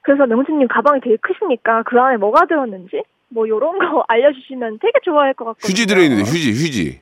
그래서 0.03 0.27
명수님 0.27 0.69
가방이 0.69 1.01
되게 1.01 1.17
크시니까 1.21 1.83
그 1.83 1.99
안에 2.01 2.19
뭐가 2.19 2.47
들었는지 2.47 3.03
뭐 3.31 3.49
요런 3.49 3.79
거 3.79 4.05
알려주시면 4.09 4.79
되게 4.81 4.93
좋아할 5.03 5.35
것 5.35 5.45
같거든요. 5.47 5.69
휴지 5.71 5.87
들어있는데, 5.87 6.23
휴지, 6.23 6.51
휴지. 6.53 7.01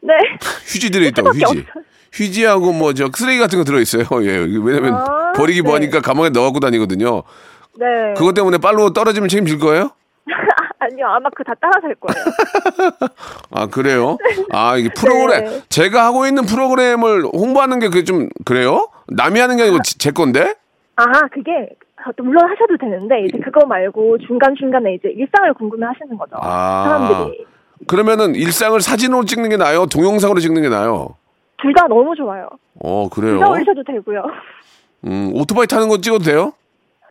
네. 0.00 0.14
휴지 0.66 0.90
들어있다고, 0.90 1.28
휴지. 1.30 1.66
휴지하고 2.12 2.72
뭐 2.72 2.92
저 2.94 3.08
쓰레기 3.12 3.38
같은 3.38 3.58
거 3.58 3.64
들어있어요. 3.64 4.04
예. 4.24 4.38
왜냐면 4.64 4.94
아, 4.94 5.32
버리기 5.36 5.60
네. 5.60 5.66
뭐하니까 5.66 6.00
가방에 6.00 6.30
넣어갖고 6.30 6.60
다니거든요. 6.60 7.22
네. 7.78 8.14
그것 8.16 8.32
때문에 8.34 8.58
빨로 8.58 8.92
떨어지면 8.94 9.28
책임질 9.28 9.58
거예요? 9.58 9.90
아니요, 10.84 11.06
아마 11.06 11.28
그 11.30 11.42
다 11.44 11.54
따라살 11.54 11.94
거예요. 11.96 12.24
아 13.52 13.66
그래요? 13.66 14.18
아 14.50 14.76
이게 14.76 14.88
프로그램 14.94 15.44
네. 15.44 15.60
제가 15.68 16.04
하고 16.06 16.26
있는 16.26 16.44
프로그램을 16.44 17.24
홍보하는 17.32 17.78
게 17.78 17.88
그게 17.88 18.04
좀 18.04 18.28
그래요? 18.44 18.88
남이 19.08 19.38
하는 19.40 19.56
게 19.56 19.64
아니고 19.64 19.82
지- 19.82 19.98
제 19.98 20.10
건데? 20.10 20.54
아, 20.96 21.04
그게 21.32 21.68
물론 22.18 22.44
하셔도 22.50 22.76
되는데 22.78 23.24
이제 23.24 23.38
그거 23.38 23.66
말고 23.66 24.18
중간 24.26 24.54
중간에 24.58 24.94
이제 24.94 25.08
일상을 25.08 25.52
궁금해 25.54 25.86
하시는 25.86 26.16
거죠. 26.16 26.36
아. 26.40 26.84
사람들이 26.86 27.46
그러면은 27.86 28.34
일상을 28.34 28.80
사진으로 28.80 29.24
찍는 29.24 29.50
게 29.50 29.56
나아요? 29.56 29.86
동영상으로 29.86 30.40
찍는 30.40 30.62
게 30.62 30.68
나아요? 30.68 31.16
둘 31.60 31.72
다 31.74 31.86
너무 31.88 32.14
좋아요. 32.14 32.48
어둘 32.82 33.10
그래요? 33.24 33.40
다 33.40 33.48
올리셔도 33.50 33.82
되고요. 33.84 34.22
음 35.06 35.30
오토바이 35.34 35.66
타는 35.66 35.88
거 35.88 35.98
찍어도 35.98 36.24
돼요? 36.24 36.52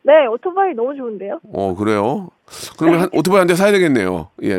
네, 0.04 0.26
오토바이 0.28 0.74
너무 0.74 0.96
좋은데요. 0.96 1.40
어 1.54 1.76
그래요? 1.76 2.30
그러면 2.78 3.02
한, 3.02 3.10
오토바이 3.14 3.40
한 3.40 3.48
대 3.48 3.56
사야 3.56 3.72
되겠네요. 3.72 4.30
예. 4.44 4.56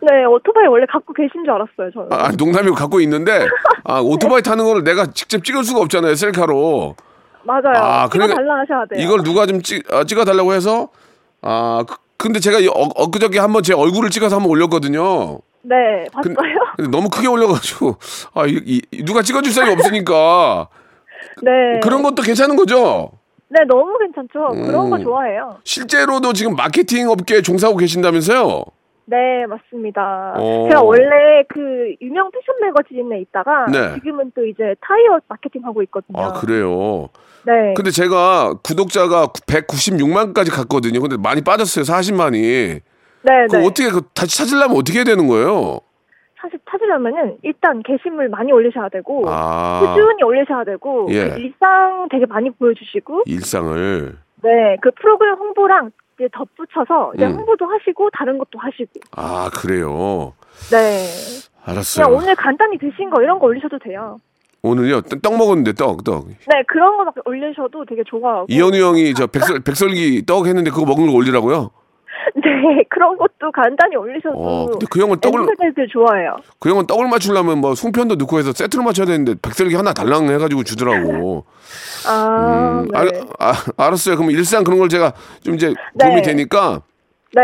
네, 0.00 0.24
오토바이 0.28 0.66
원래 0.68 0.86
갖고 0.86 1.12
계신 1.12 1.44
줄 1.44 1.50
알았어요, 1.52 1.90
저는. 1.92 2.08
아, 2.12 2.30
농담이고 2.36 2.74
갖고 2.74 3.00
있는데 3.00 3.46
아 3.84 4.00
오토바이 4.02 4.42
타는 4.42 4.64
거를 4.64 4.84
내가 4.84 5.06
직접 5.06 5.42
찍을 5.44 5.64
수가 5.64 5.80
없잖아요 5.80 6.14
셀카로. 6.14 6.94
맞아요. 7.44 7.72
아, 7.76 8.08
그러니까 8.08 8.36
달라 8.36 8.58
하셔야 8.60 8.84
돼요. 8.86 9.02
이걸 9.04 9.22
누가 9.22 9.46
좀 9.46 9.62
찍, 9.62 9.82
아, 9.92 10.04
찍어달라고 10.04 10.52
해서 10.52 10.88
아 11.42 11.84
그- 11.88 11.96
근데 12.16 12.40
제가 12.40 12.58
이 12.58 12.66
어, 12.68 12.72
엊그저께 12.96 13.38
한번 13.38 13.62
제 13.62 13.72
얼굴을 13.74 14.10
찍어서 14.10 14.36
한번 14.36 14.50
올렸거든요. 14.50 15.38
네, 15.62 15.76
봤어요. 16.12 16.34
근- 16.34 16.36
근데 16.76 16.90
너무 16.90 17.08
크게 17.08 17.28
올려가지고 17.28 17.96
아 18.34 18.44
이, 18.46 18.60
이- 18.92 19.04
누가 19.04 19.22
찍어줄 19.22 19.52
사람이 19.52 19.72
없으니까 19.74 20.68
네. 21.42 21.80
그런 21.82 22.02
것도 22.02 22.22
괜찮은 22.22 22.56
거죠. 22.56 23.10
네, 23.50 23.64
너무 23.66 23.96
괜찮죠. 23.98 24.48
그런 24.66 24.90
거 24.90 24.96
음. 24.96 25.02
좋아해요. 25.02 25.56
실제로도 25.64 26.32
지금 26.32 26.54
마케팅 26.54 27.08
업계에 27.08 27.40
종사하고 27.42 27.78
계신다면서요? 27.78 28.64
네, 29.06 29.46
맞습니다. 29.46 30.34
오. 30.38 30.68
제가 30.68 30.82
원래 30.82 31.42
그 31.48 31.94
유명 32.02 32.30
패션 32.30 32.60
매거진에 32.60 33.20
있다가 33.22 33.66
네. 33.72 33.94
지금은 33.94 34.32
또 34.34 34.44
이제 34.44 34.74
타이어 34.82 35.18
마케팅 35.28 35.64
하고 35.64 35.82
있거든요. 35.84 36.20
아 36.20 36.32
그래요. 36.34 37.08
네. 37.46 37.72
근데 37.74 37.90
제가 37.90 38.56
구독자가 38.62 39.28
196만까지 39.48 40.52
갔거든요. 40.54 41.00
근데 41.00 41.16
많이 41.16 41.40
빠졌어요. 41.42 41.84
40만이. 41.84 42.80
네, 43.22 43.46
그 43.50 43.56
네. 43.56 43.66
어떻게 43.66 43.90
그 43.90 44.02
다시 44.14 44.36
찾으려면 44.36 44.76
어떻게 44.76 44.98
해야 44.98 45.04
되는 45.04 45.26
거예요? 45.26 45.80
하시려면은 46.88 47.36
일단 47.42 47.82
게시물 47.82 48.28
많이 48.30 48.50
올리셔야 48.52 48.88
되고 48.88 49.24
아, 49.28 49.80
꾸준히 49.80 50.22
올리셔야 50.22 50.64
되고 50.64 51.06
예. 51.10 51.28
그 51.30 51.40
일상 51.40 52.08
되게 52.10 52.26
많이 52.26 52.50
보여주시고 52.50 53.22
일상을. 53.26 54.16
네 54.42 54.76
그 54.80 54.90
프로그램 54.92 55.34
홍보랑 55.34 55.90
이제 56.18 56.28
덧붙여서 56.32 57.12
이제 57.16 57.26
음. 57.26 57.36
홍보도 57.38 57.66
하시고 57.66 58.08
다른 58.12 58.38
것도 58.38 58.58
하시고 58.58 58.90
아, 59.16 59.50
그래요. 59.54 60.32
네 60.70 61.04
알았어요. 61.64 62.06
그냥 62.06 62.18
오늘 62.20 62.34
간단히 62.34 62.78
드신 62.78 63.10
거 63.10 63.22
이런 63.22 63.38
거 63.38 63.46
올리셔도 63.46 63.78
돼요. 63.78 64.20
오늘요? 64.62 65.00
떡, 65.02 65.22
떡 65.22 65.36
먹었는데, 65.36 65.72
떡, 65.74 66.02
떡. 66.02 66.26
네 66.28 66.62
그런 66.66 66.96
거 66.96 67.04
막 67.04 67.14
올리셔도 67.24 67.84
되게 67.84 68.02
좋아하고 68.04 68.46
이현우 68.48 68.76
형이 68.76 69.14
저 69.14 69.26
백설, 69.28 69.60
백설기 69.60 70.24
떡 70.26 70.46
했는데 70.46 70.70
그거 70.70 70.84
먹는 70.84 71.06
거 71.08 71.12
올리라고요? 71.14 71.70
네 72.36 72.84
그런 72.88 73.16
것도 73.16 73.50
간단히 73.52 73.96
올리셔도 73.96 74.34
어, 74.36 74.66
근데 74.66 74.86
그 74.90 75.00
형은 75.00 75.20
떡을, 75.20 75.40
엠플들 75.40 75.88
좋아해요. 75.88 76.36
그 76.58 76.70
형은 76.70 76.86
떡을 76.86 77.08
맞추려면 77.08 77.58
뭐 77.58 77.74
송편도 77.74 78.16
넣고 78.16 78.38
해서 78.38 78.52
세트로 78.52 78.82
맞춰야 78.82 79.06
되는데 79.06 79.34
백설기 79.40 79.74
하나 79.74 79.92
달랑 79.92 80.28
해가지고 80.28 80.64
주더라고. 80.64 81.44
아, 82.06 82.82
음, 82.84 82.88
네. 82.92 82.98
알, 82.98 83.10
아, 83.38 83.52
알았어요. 83.76 84.16
그럼 84.16 84.30
일상 84.30 84.64
그런 84.64 84.78
걸 84.78 84.88
제가 84.88 85.12
좀 85.42 85.54
이제 85.54 85.72
도움이 85.98 86.16
네. 86.16 86.22
되니까 86.22 86.82
네. 87.34 87.42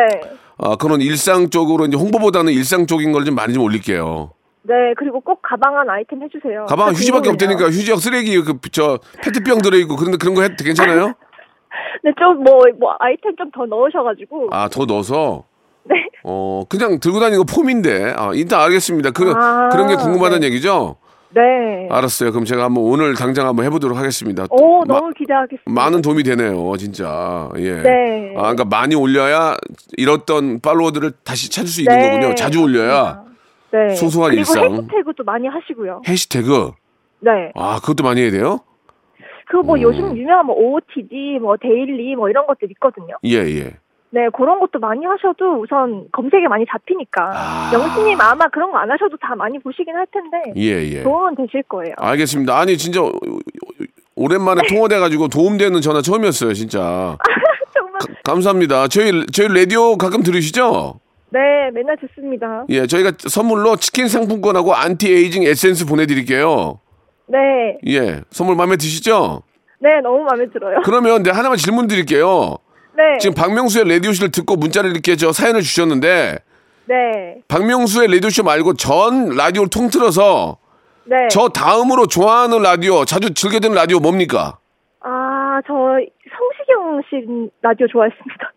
아, 0.59 0.77
그런 0.77 1.01
일상 1.01 1.51
쪽으로 1.51 1.87
이제 1.87 1.97
홍보보다는 1.97 2.53
일상 2.53 2.87
쪽인 2.87 3.13
걸 3.13 3.25
좀 3.25 3.35
많이 3.35 3.53
좀 3.55 3.63
올릴게요. 3.65 4.33
네, 4.67 4.75
그리고 4.97 5.21
꼭 5.21 5.41
가방 5.43 5.77
안 5.79 5.91
아이템 5.91 6.23
해주세요. 6.23 6.65
가방 6.67 6.93
휴지밖에. 6.95 7.29
없다니까 7.29 7.67
휴지하고 7.67 8.01
쓰레기 8.01 8.41
그 8.41 8.55
저 8.73 8.99
페트병 9.23 9.61
들어있고 9.61 9.97
그런데 9.97 10.17
그런 10.17 10.35
거 10.35 10.43
해도 10.43 10.55
괜찮아요? 10.65 11.13
네, 12.03 12.13
좀 12.19 12.43
뭐, 12.45 12.61
뭐, 12.79 12.95
아이템 12.99 13.35
좀 13.37 13.51
더 13.53 13.67
넣으셔가지고. 13.67 14.49
아, 14.53 14.69
더 14.69 14.85
넣어서 14.85 15.45
네. 15.85 15.97
어 16.25 16.65
그냥 16.69 16.99
들고 17.01 17.21
다니는 17.21 17.45
거 17.45 17.55
폼인데 17.55 18.15
아 18.17 18.31
일단 18.35 18.61
알겠습니다. 18.63 19.11
그 19.11 19.33
아, 19.37 19.69
그런 19.71 19.89
게 19.89 19.97
궁금하다는 19.97 20.41
네. 20.41 20.47
얘기죠? 20.47 20.97
네. 21.35 21.89
알았어요. 21.91 22.31
그럼 22.31 22.45
제가 22.45 22.65
한번 22.65 22.85
오늘 22.85 23.15
당장 23.15 23.47
한번 23.49 23.65
해보도록 23.67 23.99
하겠습니다. 23.99 24.47
오, 24.51 24.85
마- 24.85 24.95
너무 25.01 25.13
기대하겠습니다. 25.17 25.65
많은 25.71 26.01
도움이 26.01 26.23
되네요, 26.23 26.77
진짜. 26.77 27.51
예. 27.57 27.73
네. 27.83 28.35
아, 28.37 28.43
그러니까 28.43 28.65
많이 28.65 28.95
올려야 28.95 29.57
잃었던 29.97 30.61
팔로워들을 30.61 31.11
다시 31.25 31.51
찾을 31.51 31.69
수 31.69 31.81
있는 31.81 31.97
네, 31.99 32.11
거군요. 32.11 32.35
자주 32.37 32.63
올려야 32.63 33.25
네. 33.73 33.95
소소한 33.97 34.31
그리고 34.31 34.41
일상. 34.43 34.73
해시태그도 34.75 35.25
많이 35.25 35.49
하시고요. 35.49 36.03
해시태그. 36.07 36.71
네. 37.21 37.51
아, 37.57 37.81
그것도 37.81 38.05
많이 38.05 38.23
해야 38.23 38.31
돼요? 38.31 38.61
그뭐 39.63 39.77
음. 39.77 39.83
요즘 39.83 40.17
유명한 40.17 40.47
뭐 40.47 40.57
OOTD, 40.57 41.39
뭐 41.41 41.57
데일리 41.57 42.17
뭐 42.17 42.29
이런 42.29 42.47
것들 42.47 42.71
있거든요. 42.73 43.15
예, 43.25 43.37
예. 43.39 43.73
네, 44.11 44.29
그런 44.33 44.61
것도 44.61 44.79
많이 44.79 45.05
하셔도 45.05 45.61
우선 45.61 46.07
검색에 46.13 46.47
많이 46.49 46.65
잡히니까. 46.71 47.33
아. 47.35 47.71
영수님 47.75 48.21
아마 48.21 48.47
그런 48.49 48.71
거 48.71 48.79
안 48.79 48.91
하셔도 48.91 49.17
다 49.17 49.35
많이 49.35 49.59
보시긴 49.59 49.95
할 49.97 50.07
텐데. 50.13 50.53
예, 50.57 50.99
예. 50.99 51.03
도움은 51.03 51.35
되실 51.35 51.63
거예요. 51.65 51.95
알겠습니다. 51.99 52.57
아니, 52.59 52.77
진짜 52.79 53.01
오랜만에 54.17 54.63
통화돼가지고 54.69 55.29
도움되는 55.29 55.81
전화 55.81 56.01
처음이었어요, 56.01 56.53
진짜. 56.55 57.17
정말. 57.75 57.93
가- 57.99 58.07
감사합니다. 58.25 58.87
저희, 58.89 59.27
저희 59.33 59.49
라디오 59.49 59.97
가끔 59.97 60.23
들으시죠? 60.23 61.01
네, 61.31 61.41
맨날 61.73 61.97
듣습니다. 61.97 62.65
예, 62.69 62.87
저희가 62.87 63.13
선물로 63.19 63.75
치킨 63.77 64.07
상품권하고 64.07 64.75
안티에이징 64.75 65.43
에센스 65.43 65.87
보내드릴게요. 65.87 66.79
네. 67.27 67.79
예, 67.87 68.21
선물 68.31 68.57
마음에 68.57 68.77
드시죠? 68.77 69.43
네, 69.79 70.01
너무 70.03 70.25
마음에 70.25 70.47
들어요. 70.51 70.79
그러면 70.85 71.23
내 71.23 71.31
하나만 71.31 71.57
질문 71.57 71.87
드릴게요. 71.87 72.57
네. 72.97 73.19
지금 73.19 73.35
박명수의 73.35 73.89
라디오쇼를 73.89 74.31
듣고 74.31 74.57
문자를 74.57 74.91
이렇게 74.91 75.17
저 75.17 75.33
사연을 75.33 75.63
주셨는데 75.63 76.39
네. 76.87 76.95
박명수의 77.49 78.13
라디오쇼 78.13 78.45
말고 78.45 78.75
전 78.75 79.31
라디오를 79.31 79.69
통틀어서 79.69 80.59
네. 81.05 81.29
저 81.31 81.49
다음으로 81.49 82.07
좋아하는 82.07 82.63
라디오 82.63 83.05
자주 83.05 83.35
즐겨 83.35 83.59
듣는 83.61 83.75
라디오 83.75 83.99
뭡니까? 84.01 84.59
아, 85.01 85.61
저 85.67 85.73
성시경 85.75 87.03
씨 87.11 87.51
라디오 87.61 87.87
좋아했습니다. 87.89 88.53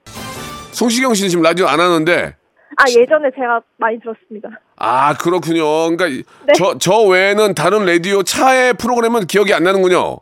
송시경 0.71 1.13
씨는 1.13 1.30
지금 1.30 1.43
라디오 1.43 1.65
안 1.67 1.80
하는데 1.80 2.36
아, 2.77 2.84
예전에 2.89 3.32
제가 3.36 3.62
많이 3.77 3.99
들었습니다. 3.99 4.49
아 4.77 5.13
그렇군요. 5.15 5.63
그러니까 5.95 6.07
네. 6.45 6.53
저 6.55 6.77
저 6.79 7.01
외에는 7.01 7.55
다른 7.55 7.85
라디오 7.85 8.23
차의 8.23 8.75
프로그램은 8.75 9.25
기억이 9.27 9.53
안 9.53 9.63
나는군요. 9.63 10.17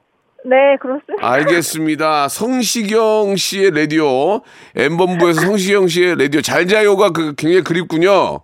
네, 0.48 0.78
그렇습니다. 0.80 1.28
알겠습니다. 1.28 2.28
성시경 2.30 3.36
씨의 3.36 3.72
라디오 3.72 4.42
엠본부에서 4.76 5.42
성시경 5.42 5.88
씨의 5.88 6.16
라디오 6.18 6.42
잘 6.42 6.68
자요가 6.68 7.10
그 7.10 7.34
굉장히 7.36 7.64
그립군요. 7.64 8.42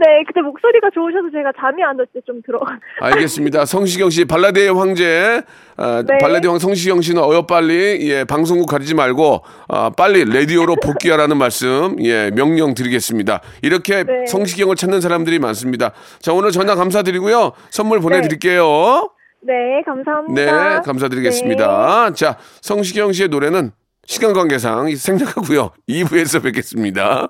네, 0.00 0.22
그때 0.26 0.40
목소리가 0.42 0.90
좋으셔서 0.94 1.30
제가 1.32 1.52
잠이 1.58 1.82
안 1.82 1.98
올 1.98 2.06
때 2.12 2.20
좀 2.26 2.40
들어. 2.44 2.58
알겠습니다. 3.00 3.64
성시경 3.64 4.10
씨 4.10 4.24
발라드의 4.24 4.72
황제 4.74 5.42
아, 5.76 6.02
네. 6.06 6.18
발라드 6.18 6.46
황 6.46 6.58
성시경 6.58 7.00
씨는 7.00 7.22
어여 7.22 7.46
빨리 7.46 7.98
예 8.10 8.24
방송국 8.24 8.68
가리지 8.68 8.94
말고 8.94 9.42
아, 9.68 9.90
빨리 9.90 10.24
라디오로 10.24 10.76
복귀하라는 10.84 11.36
말씀 11.36 11.96
예 12.00 12.30
명령 12.30 12.74
드리겠습니다. 12.74 13.40
이렇게 13.62 14.04
네. 14.04 14.26
성시경을 14.26 14.76
찾는 14.76 15.00
사람들이 15.00 15.38
많습니다. 15.38 15.92
자 16.20 16.32
오늘 16.32 16.50
전화 16.50 16.74
감사드리고요 16.74 17.52
선물 17.70 18.00
보내드릴게요. 18.00 19.10
네, 19.42 19.82
감사합니다. 19.86 20.74
네 20.76 20.80
감사드리겠습니다. 20.84 22.12
자 22.14 22.36
성시경 22.62 23.12
씨의 23.12 23.28
노래는 23.28 23.70
시간 24.06 24.32
관계상 24.32 24.94
생략하고요 24.94 25.70
2부에서 25.88 26.42
뵙겠습니다. 26.42 27.28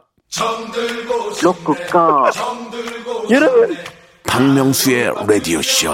여러분 3.30 3.76
박명수의 4.24 5.12
라디오 5.26 5.62
쇼. 5.62 5.90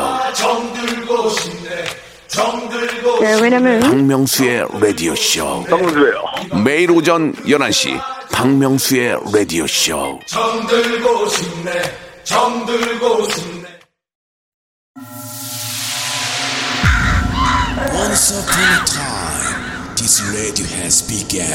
네, 3.20 3.40
왜냐면 3.40 3.80
박명수의 3.80 4.66
라디오 4.80 5.14
쇼. 5.14 5.64
매일 6.64 6.90
오전 6.90 7.32
11시 7.34 8.00
박명수의 8.32 9.18
라디오 9.32 9.66
쇼. 9.66 10.18
Once 17.92 18.30
upon 18.30 18.62
a 18.62 18.84
time, 18.86 19.94
this 19.96 20.20
radio 20.32 20.66
has 20.66 21.02
begun. 21.02 21.50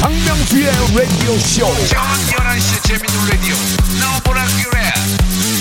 박명수의 0.00 0.66
라디오 0.66 1.38
쇼. 1.38 1.66
저녁 1.86 2.04
11시 2.26 2.82
재밌는 2.84 3.28
라디오. 3.30 3.54
너보라 4.00 4.44
그래. 4.62 4.80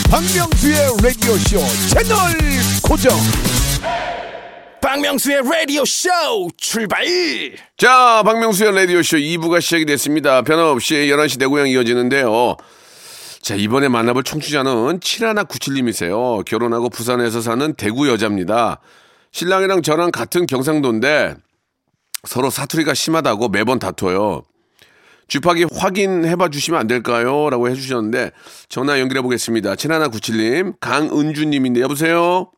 박명수의 0.09 0.77
라디오 1.01 1.37
쇼 1.37 1.59
채널 1.87 2.17
고정. 2.83 3.17
박명수의 4.81 5.41
라디오 5.43 5.85
쇼 5.85 6.09
출발. 6.57 7.05
자, 7.77 8.21
박명수의 8.25 8.75
라디오 8.75 9.01
쇼 9.01 9.17
2부가 9.17 9.61
시작이 9.61 9.85
됐습니다. 9.85 10.41
변함없이 10.41 10.95
11시 10.95 11.39
내고향 11.39 11.69
이어지는데요. 11.69 12.57
자, 13.41 13.55
이번에 13.55 13.87
만나볼 13.87 14.23
청취자는 14.23 14.99
7197님이세요. 14.99 16.45
결혼하고 16.45 16.89
부산에서 16.89 17.41
사는 17.41 17.73
대구 17.73 18.07
여자입니다. 18.07 18.79
신랑이랑 19.31 19.81
저랑 19.81 20.11
같은 20.11 20.45
경상도인데 20.45 21.35
서로 22.23 22.51
사투리가 22.51 22.93
심하다고 22.93 23.49
매번 23.49 23.79
다퉈요. 23.79 24.43
쥐파기 25.27 25.65
확인해봐 25.73 26.49
주시면 26.49 26.79
안 26.79 26.87
될까요? 26.87 27.49
라고 27.49 27.67
해주셨는데 27.69 28.31
전화 28.69 28.99
연결해 28.99 29.21
보겠습니다. 29.23 29.73
7197님, 29.73 30.75
강은주님인데 30.79 31.81
여보세요? 31.81 32.51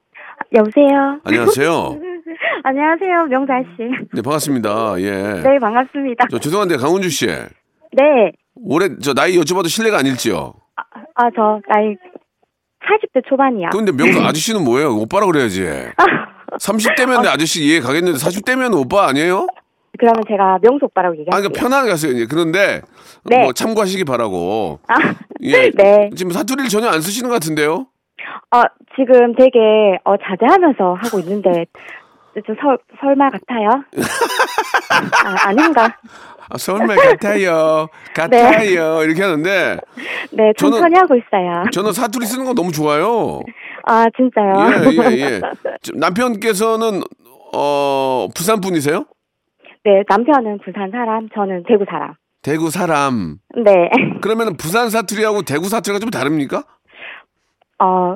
여보세요. 0.54 1.20
안녕하세요. 1.24 2.00
안녕하세요, 2.66 3.26
명자 3.30 3.54
씨. 3.78 3.84
네, 4.14 4.22
반갑습니다. 4.22 4.96
예. 5.00 5.12
네, 5.12 5.60
반갑습니다. 5.62 6.26
저 6.30 6.40
죄송한데 6.40 6.78
강은주 6.78 7.10
씨. 7.10 7.28
네. 7.28 8.32
올해 8.56 8.90
저 9.02 9.14
나이 9.14 9.38
여쭤봐도 9.38 9.70
실례가 9.70 10.00
아닐지요. 10.00 10.54
아, 10.76 11.30
저 11.36 11.60
나이 11.68 11.96
40대 12.86 13.28
초반이야. 13.28 13.70
근데 13.70 13.92
명수 13.92 14.22
아저씨는 14.22 14.64
뭐예요? 14.64 14.96
오빠라 14.96 15.26
그래야지. 15.28 15.64
30대면 16.60 17.26
아저씨 17.26 17.64
이해 17.64 17.80
가겠는데 17.80 18.18
40대면 18.18 18.74
오빠 18.78 19.08
아니에요? 19.08 19.48
그러면 19.98 20.24
제가 20.28 20.60
명수 20.62 20.86
오빠라고 20.86 21.14
아, 21.14 21.18
얘기할게요. 21.18 21.50
그러니까 21.50 21.60
편하게 21.60 21.92
하세요. 21.92 22.12
이제 22.12 22.26
그런데 22.30 22.82
네. 23.26 23.44
뭐 23.44 23.54
참고하시기 23.54 24.04
바라고. 24.06 24.80
아, 24.88 24.96
예. 25.42 25.70
네. 25.76 26.10
지금 26.16 26.32
사투리를 26.32 26.70
전혀 26.70 26.88
안 26.90 27.02
쓰시는 27.02 27.30
것 27.30 27.36
같은데요? 27.36 27.88
어, 28.52 28.62
지금 28.96 29.36
되게 29.36 29.98
어, 30.04 30.16
자제하면서 30.18 30.98
하고 31.02 31.20
있는데 31.20 31.66
저 32.46 32.54
설, 32.60 32.78
설마 33.00 33.30
같아요? 33.30 33.70
아, 35.26 35.48
아닌가? 35.50 35.86
아, 36.50 36.58
설마 36.58 36.96
같아요. 36.96 37.88
같아요. 38.14 39.04
이렇게 39.04 39.22
하는데 39.22 39.78
네, 40.32 40.52
저는- 40.54 40.58
천천히 40.58 40.96
하고 40.98 41.16
있어요. 41.16 41.64
저는 41.72 41.94
사투리 41.94 42.26
쓰는 42.26 42.46
거 42.46 42.54
너무 42.54 42.72
좋아요. 42.72 43.42
아, 43.86 44.06
진짜요? 44.16 44.54
예, 44.92 45.12
예, 45.16 45.20
예. 45.20 45.42
남편께서는 45.94 47.02
어, 47.56 48.28
부산 48.36 48.62
분이세요? 48.62 49.06
네, 49.86 50.02
남편은 50.08 50.60
부산 50.66 50.90
사람, 50.92 51.28
저는 51.36 51.64
대구 51.68 51.86
사람. 51.90 52.14
대구 52.42 52.70
사람. 52.70 53.38
네. 53.64 53.72
그러면 54.22 54.56
부산 54.58 54.90
사투리하고 54.90 55.44
대구 55.44 55.70
사투리가 55.70 56.00
좀 56.00 56.10
다릅니까? 56.10 56.64
어, 57.80 58.16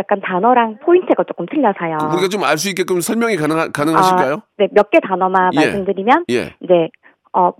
약간 0.00 0.20
단어랑 0.20 0.78
포인트가 0.82 1.22
조금 1.24 1.46
틀려서요. 1.46 2.10
우리가 2.14 2.28
좀 2.28 2.42
알 2.44 2.56
수 2.58 2.68
있게끔 2.70 3.00
설명이 3.00 3.36
가능 3.36 3.70
가능하실까요? 3.72 4.34
아, 4.34 4.42
네, 4.58 4.68
몇 4.72 4.90
개 4.90 4.98
단어만 5.00 5.50
예. 5.54 5.56
말씀드리면 5.60 6.24
예. 6.30 6.54
이제 6.60 6.88
어 7.32 7.52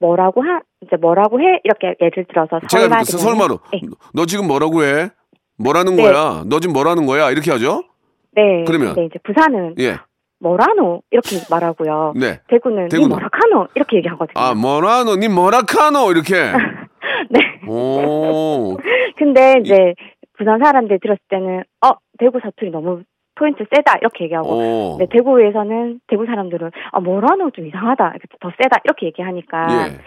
뭐라고 0.00 0.42
하 0.42 0.60
이제 0.82 0.96
뭐라고 0.96 1.40
해 1.40 1.60
이렇게 1.64 1.94
예를 2.00 2.26
들어서 2.28 2.60
제가 2.68 2.82
설마 2.82 2.98
그 2.98 3.04
설마로 3.04 3.58
네. 3.72 3.80
너 4.12 4.26
지금 4.26 4.46
뭐라고 4.48 4.82
해? 4.82 5.08
뭐라는 5.56 5.94
네. 5.96 6.02
거야? 6.02 6.42
너 6.46 6.58
지금 6.60 6.72
뭐라는 6.74 7.06
거야? 7.06 7.30
이렇게 7.30 7.50
하죠? 7.52 7.84
네. 8.32 8.64
그러면? 8.66 8.94
네, 8.96 9.06
이제 9.06 9.18
부산은 9.22 9.76
예. 9.78 9.96
뭐라노 10.40 11.02
이렇게 11.12 11.36
말하고요. 11.48 12.14
네. 12.16 12.40
대구는 12.48 12.88
대구는? 12.88 13.08
니 13.08 13.14
뭐라카노 13.14 13.68
이렇게 13.76 13.96
얘기하거든요. 13.98 14.34
아, 14.36 14.52
뭐라노? 14.54 15.16
니 15.16 15.28
뭐라카노? 15.28 16.10
이렇게. 16.10 16.34
네. 17.30 17.40
오. 17.68 18.76
근데 19.16 19.54
이제 19.64 19.94
부산 20.36 20.58
사람들 20.60 20.98
들었을 21.00 21.20
때는 21.28 21.64
어 21.84 21.90
대구 22.18 22.40
사투리 22.40 22.70
너무 22.70 23.02
포인트 23.34 23.64
세다 23.74 23.98
이렇게 24.00 24.24
얘기하고 24.24 24.48
오. 24.48 24.96
네, 24.98 25.06
대구에서는 25.10 26.00
대구 26.06 26.26
사람들은 26.26 26.70
아 26.92 27.00
뭐라노 27.00 27.50
좀 27.50 27.66
이상하다 27.66 28.10
이렇게 28.10 28.28
더 28.40 28.50
세다 28.50 28.80
이렇게 28.84 29.06
얘기하니까 29.06 29.66
예. 29.70 29.98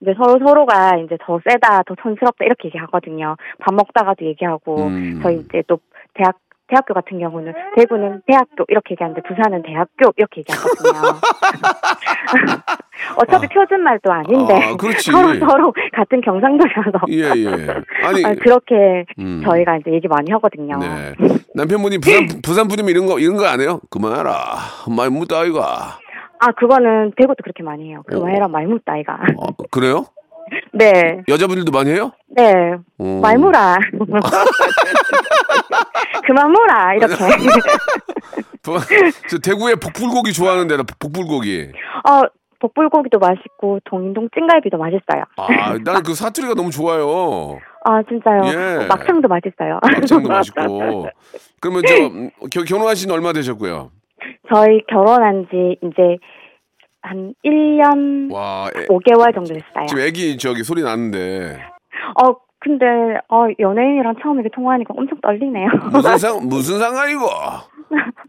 이제 0.00 0.14
서로 0.14 0.38
서로가 0.44 0.98
이제 0.98 1.16
더 1.20 1.40
세다 1.48 1.84
더 1.84 1.94
촌스럽다 1.94 2.44
이렇게 2.44 2.68
얘기하거든요. 2.68 3.36
밥 3.58 3.74
먹다가도 3.74 4.24
얘기하고 4.26 4.86
음. 4.86 5.20
저희 5.22 5.36
이제 5.36 5.62
또 5.66 5.78
대학 6.14 6.38
대학교 6.72 6.94
같은 6.94 7.18
경우는 7.18 7.52
대구는 7.76 8.22
대학교 8.26 8.64
이렇게 8.68 8.92
얘기하는데 8.92 9.20
부산은 9.28 9.62
대학교 9.62 10.10
이렇게 10.16 10.40
얘기하거든요. 10.40 11.20
어차피 13.20 13.46
표준말도 13.48 14.10
아닌데 14.10 14.54
아. 14.54 14.76
서로 15.02 15.34
서로 15.38 15.74
같은 15.92 16.22
경상도라서 16.22 17.00
예, 17.10 17.24
예. 17.36 17.46
아니, 18.06 18.22
아, 18.24 18.32
그렇게 18.40 19.04
음. 19.18 19.42
저희가 19.44 19.76
이제 19.76 19.92
얘기 19.92 20.08
많이 20.08 20.30
하거든요. 20.32 20.78
네. 20.78 21.12
남편분이 21.54 21.98
부산, 21.98 22.26
부산 22.42 22.68
분이면 22.68 22.90
이런 22.90 23.06
거, 23.06 23.18
이런 23.18 23.36
거 23.36 23.44
안 23.44 23.60
해요? 23.60 23.80
그만하라. 23.90 24.32
많이 24.96 25.10
묻다, 25.10 25.40
아이가. 25.40 25.98
아 26.38 26.52
그거는 26.52 27.12
대구도 27.16 27.42
그렇게 27.42 27.62
많이 27.62 27.90
해요. 27.90 28.02
그만해라 28.06 28.48
많이 28.48 28.66
묻다 28.66 28.94
아이가. 28.94 29.18
어, 29.36 29.48
그래요? 29.70 30.06
네, 30.72 31.20
여자분들도 31.28 31.70
많이 31.70 31.90
해요? 31.90 32.12
네, 32.34 32.74
오. 32.98 33.20
많이 33.20 33.38
물아. 33.38 33.76
그만 36.26 36.50
물아 36.50 36.94
이렇게. 36.94 37.14
부- 38.62 38.78
저 39.28 39.38
대구에 39.38 39.74
복불고기 39.74 40.32
좋아하는데, 40.32 40.76
나 40.76 40.82
복불고기. 41.00 41.72
어 42.08 42.22
복불고기도 42.60 43.18
맛있고 43.18 43.80
동인동 43.84 44.28
찜갈비도 44.34 44.78
맛있어요. 44.78 45.24
아, 45.36 45.76
나는 45.82 46.02
그 46.04 46.14
사투리가 46.14 46.54
너무 46.54 46.70
좋아요. 46.70 47.58
아 47.84 48.00
진짜요. 48.08 48.42
예. 48.46 48.86
막창도 48.86 49.26
맛있어요. 49.26 49.80
막창도 49.82 50.28
맛있고. 50.30 51.08
그러면 51.60 51.82
저, 51.86 51.94
음, 52.06 52.30
겨- 52.52 52.62
결혼하신 52.62 53.08
지 53.08 53.12
얼마 53.14 53.32
되셨고요? 53.32 53.90
저희 54.54 54.80
결혼한 54.88 55.48
지 55.50 55.76
이제 55.82 56.18
한 57.00 57.34
1년 57.44 58.32
와, 58.32 58.68
애, 58.76 58.86
5개월 58.86 59.34
정도 59.34 59.54
됐어요. 59.54 59.86
지금 59.88 60.02
애기 60.04 60.36
저기 60.38 60.62
소리 60.62 60.82
나는데. 60.84 61.58
어 62.22 62.32
근데 62.62 62.86
어 63.28 63.46
연예인이랑 63.58 64.14
처음 64.22 64.38
이렇게 64.38 64.48
통화하니까 64.54 64.94
엄청 64.96 65.20
떨리네요. 65.20 65.68
무슨 65.92 66.18
상, 66.18 66.38
무슨 66.48 66.78
상황이고? 66.78 67.26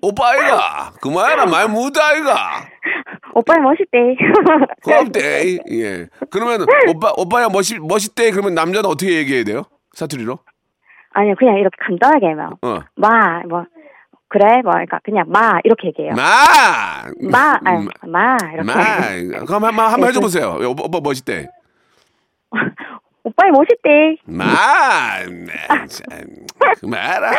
오빠 0.01 0.29
아이가. 0.31 0.91
그만해라, 1.01 1.45
말 1.45 1.67
묻다 1.69 2.07
아이가. 2.09 2.33
오빠 3.35 3.57
멋있대. 3.59 4.15
고맙대. 4.83 5.59
예. 5.71 6.07
그러면 6.31 6.65
오빠 6.89 7.13
오빠야 7.15 7.49
멋있 7.49 7.79
멋있대. 7.79 8.31
그러면 8.31 8.55
남자는 8.55 8.89
어떻게 8.89 9.17
얘기해야 9.17 9.43
돼요? 9.43 9.63
사투리로? 9.93 10.39
아니요 11.15 11.35
그냥 11.37 11.57
이렇게 11.57 11.77
간단하게 11.79 12.25
하면 12.29 12.53
어. 12.63 12.79
마뭐 12.95 13.65
그래 14.29 14.61
뭐 14.63 14.71
그러니까 14.73 14.99
그냥 15.03 15.25
마 15.27 15.59
이렇게 15.63 15.89
얘기해요. 15.89 16.13
마. 16.15 16.23
마, 17.29 17.59
아니, 17.63 17.85
음, 17.85 17.89
마 18.11 18.35
이렇게. 18.51 18.63
마. 18.63 19.45
그럼 19.45 19.63
한번 19.63 19.91
한번 19.91 20.09
해줘 20.09 20.19
보세요. 20.19 20.57
오빠, 20.69 20.83
오빠 20.85 20.99
멋있대. 21.03 21.47
오빠 23.23 23.47
멋있대. 23.51 24.17
마. 24.25 24.43
네, 25.29 25.53
참, 25.87 26.19
그만해라. 26.81 27.31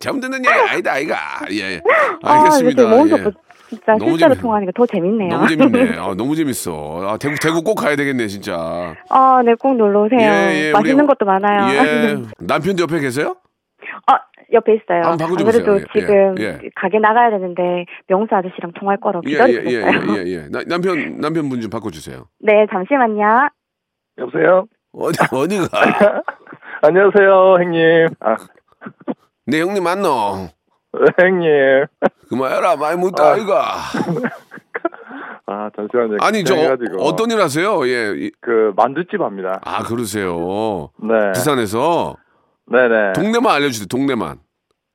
처음 0.00 0.20
듣는 0.20 0.38
얘기 0.44 0.48
아니다 0.48 0.92
아이가. 0.92 1.16
예. 1.50 1.56
예. 1.74 1.80
알겠습니다. 2.22 2.82
아, 2.82 2.94
이렇게 3.02 3.22
예. 3.24 3.30
진짜 3.68 3.92
너무 3.98 4.10
실제로 4.10 4.34
재밌- 4.34 4.42
통화하니까 4.42 4.72
더 4.76 4.86
재밌네요. 4.86 5.28
너무 5.28 5.48
재밌네. 5.48 5.96
아, 5.98 6.14
너무 6.16 6.36
재밌어. 6.36 7.08
아, 7.08 7.16
대구 7.18 7.34
대구 7.40 7.62
꼭 7.64 7.74
가야 7.74 7.96
되겠네 7.96 8.28
진짜. 8.28 8.94
아, 9.10 9.42
네, 9.44 9.54
꼭 9.58 9.76
놀러 9.76 10.04
오세요. 10.04 10.20
예, 10.20 10.68
예, 10.68 10.72
맛있는 10.72 11.00
우리- 11.00 11.06
것도 11.08 11.24
많아요. 11.26 11.74
예. 11.74 12.16
남편도 12.38 12.84
옆에 12.84 13.00
계세요? 13.00 13.34
어, 14.08 14.14
옆에 14.52 14.74
있어요. 14.74 15.02
안 15.02 15.16
그래도 15.18 15.44
보세요. 15.44 15.76
예, 15.78 15.98
지금 16.00 16.34
예. 16.38 16.60
가게 16.76 17.00
나가야 17.00 17.30
되는데 17.30 17.86
명수 18.06 18.32
아저씨랑 18.36 18.72
통화할 18.78 18.98
거라고 19.00 19.24
예, 19.26 19.32
기다리고 19.32 19.64
예, 19.68 19.74
예, 19.74 19.78
있어요. 19.80 20.16
예, 20.16 20.22
예, 20.26 20.30
예. 20.44 20.48
나- 20.48 20.62
남편 20.68 21.18
남편분 21.18 21.60
좀 21.60 21.68
바꿔주세요. 21.70 22.28
네, 22.38 22.66
잠시만요. 22.70 23.48
여보세요? 24.18 24.66
어디 24.98 25.18
어디가? 25.30 25.68
안녕하세요, 26.82 27.54
형님. 27.60 28.08
아, 28.20 28.36
내 29.46 29.60
형님 29.60 29.82
맞노? 29.84 30.48
형님. 31.20 31.86
그만해라 32.28 32.76
많이 32.76 32.98
묻다 32.98 33.22
아. 33.24 33.32
아이가. 33.32 33.76
아, 35.48 35.70
잠시만요. 35.76 36.16
아니 36.20 36.42
저 36.44 36.54
긴장해가지고. 36.54 37.02
어떤 37.04 37.30
일 37.30 37.40
하세요? 37.40 37.86
예. 37.86 38.12
이- 38.16 38.32
그 38.40 38.72
만두집 38.76 39.20
합니다. 39.20 39.60
아 39.64 39.82
그러세요. 39.84 40.90
네. 41.00 41.32
부산에서 41.34 42.16
네네. 42.70 43.12
동네만 43.14 43.54
알려주세요. 43.54 43.86
동네만. 43.86 44.38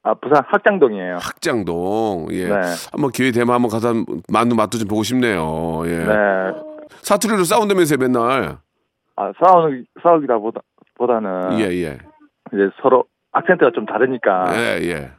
아, 0.03 0.13
부산 0.15 0.43
학장동이에요. 0.47 1.17
학장동. 1.21 2.27
예. 2.31 2.47
네. 2.47 2.55
한번 2.91 3.11
기회 3.11 3.31
되면 3.31 3.53
한번 3.53 3.69
가서 3.71 3.93
만두 4.27 4.55
맛도 4.55 4.77
좀 4.77 4.87
보고 4.87 5.03
싶네요. 5.03 5.83
예. 5.85 5.99
네. 5.99 6.13
사투리로 7.03 7.43
싸운다면서요 7.45 7.97
맨날. 7.99 8.57
아, 9.21 9.34
싸우는, 9.43 9.86
싸우기다 10.01 10.38
보다, 10.39 10.62
보다는. 10.95 11.60
예 11.60 11.65
예. 11.84 11.97
이제 12.53 12.69
서로 12.81 13.05
악센트가 13.31 13.71
좀 13.71 13.86
다르니까. 13.86 14.51
예 14.55 14.79
예. 14.84 15.12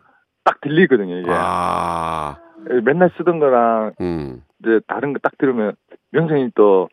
딱 0.44 0.60
들리거든요, 0.60 1.18
이게. 1.18 1.30
아. 1.32 2.36
맨날 2.84 3.10
쓰던 3.16 3.38
거랑 3.40 3.92
음. 4.00 4.42
이제 4.60 4.80
다른 4.86 5.12
거 5.12 5.18
딱 5.22 5.32
들으면 5.38 5.74
명성이 6.10 6.50
또 6.54 6.88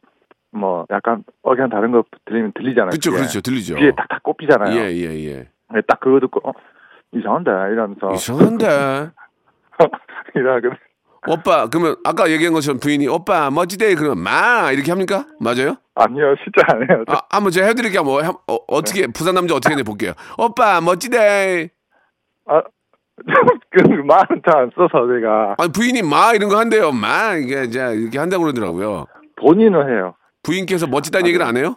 뭐 0.52 0.86
약간 0.89 1.24
억양 1.43 1.69
다른 1.69 1.91
거 1.91 2.04
들리면 2.26 2.54
들리잖아요. 2.56 2.89
그렇죠. 2.89 3.12
그렇죠 3.12 3.39
들리죠. 3.39 3.76
귀에 3.76 3.91
딱딱 3.91 4.24
꼽히잖아요. 4.24 4.76
예 4.80 4.95
예 4.95 5.26
예. 5.28 5.48
네, 5.72 5.82
딱 5.88 6.00
그거 6.00 6.19
듣고 6.19 6.41
어, 6.50 6.54
이상한데 7.12 7.52
이러면서 7.72 8.12
이상한데. 8.13 9.12
이러고 10.36 10.69
오빠 11.27 11.67
그러면 11.67 11.95
아까 12.03 12.29
얘기한 12.32 12.53
것처럼 12.53 12.79
부인이 12.79 13.08
오빠 13.08 13.49
멋지대 13.51 13.93
그러면 13.95 14.23
마 14.23 14.71
이렇게 14.71 14.91
합니까? 14.91 15.25
맞아요? 15.39 15.75
아니요 15.95 16.36
진짜 16.43 16.62
안 16.73 16.82
해요. 16.89 17.03
아 17.08 17.21
한번 17.29 17.51
제가 17.51 17.67
해드릴게요. 17.67 18.03
뭐 18.03 18.21
한- 18.23 18.34
어, 18.47 18.58
어떻게 18.67 19.05
부산 19.08 19.36
남자 19.36 19.53
어떻게 19.55 19.75
해 19.75 19.84
볼게요. 19.84 20.13
오빠 20.38 20.79
멋지대. 20.82 21.69
아, 22.47 22.62
그 23.71 23.82
말은 23.82 24.41
잘 24.49 24.62
안 24.62 24.71
써서 24.75 25.05
내가 25.05 25.55
아니 25.58 25.71
부인이 25.71 26.01
마 26.03 26.34
이런 26.34 26.49
거 26.49 26.58
한대요. 26.58 26.91
마 26.93 27.36
이게 27.36 27.63
이제 27.65 27.79
이렇게 27.95 28.17
한다고 28.17 28.43
그러더라고요. 28.43 29.05
본인은 29.41 29.89
해요. 29.89 30.15
부인께서 30.43 30.88
멋지다는 30.88 31.27
얘기를 31.27 31.45
안 31.45 31.58
해요? 31.58 31.75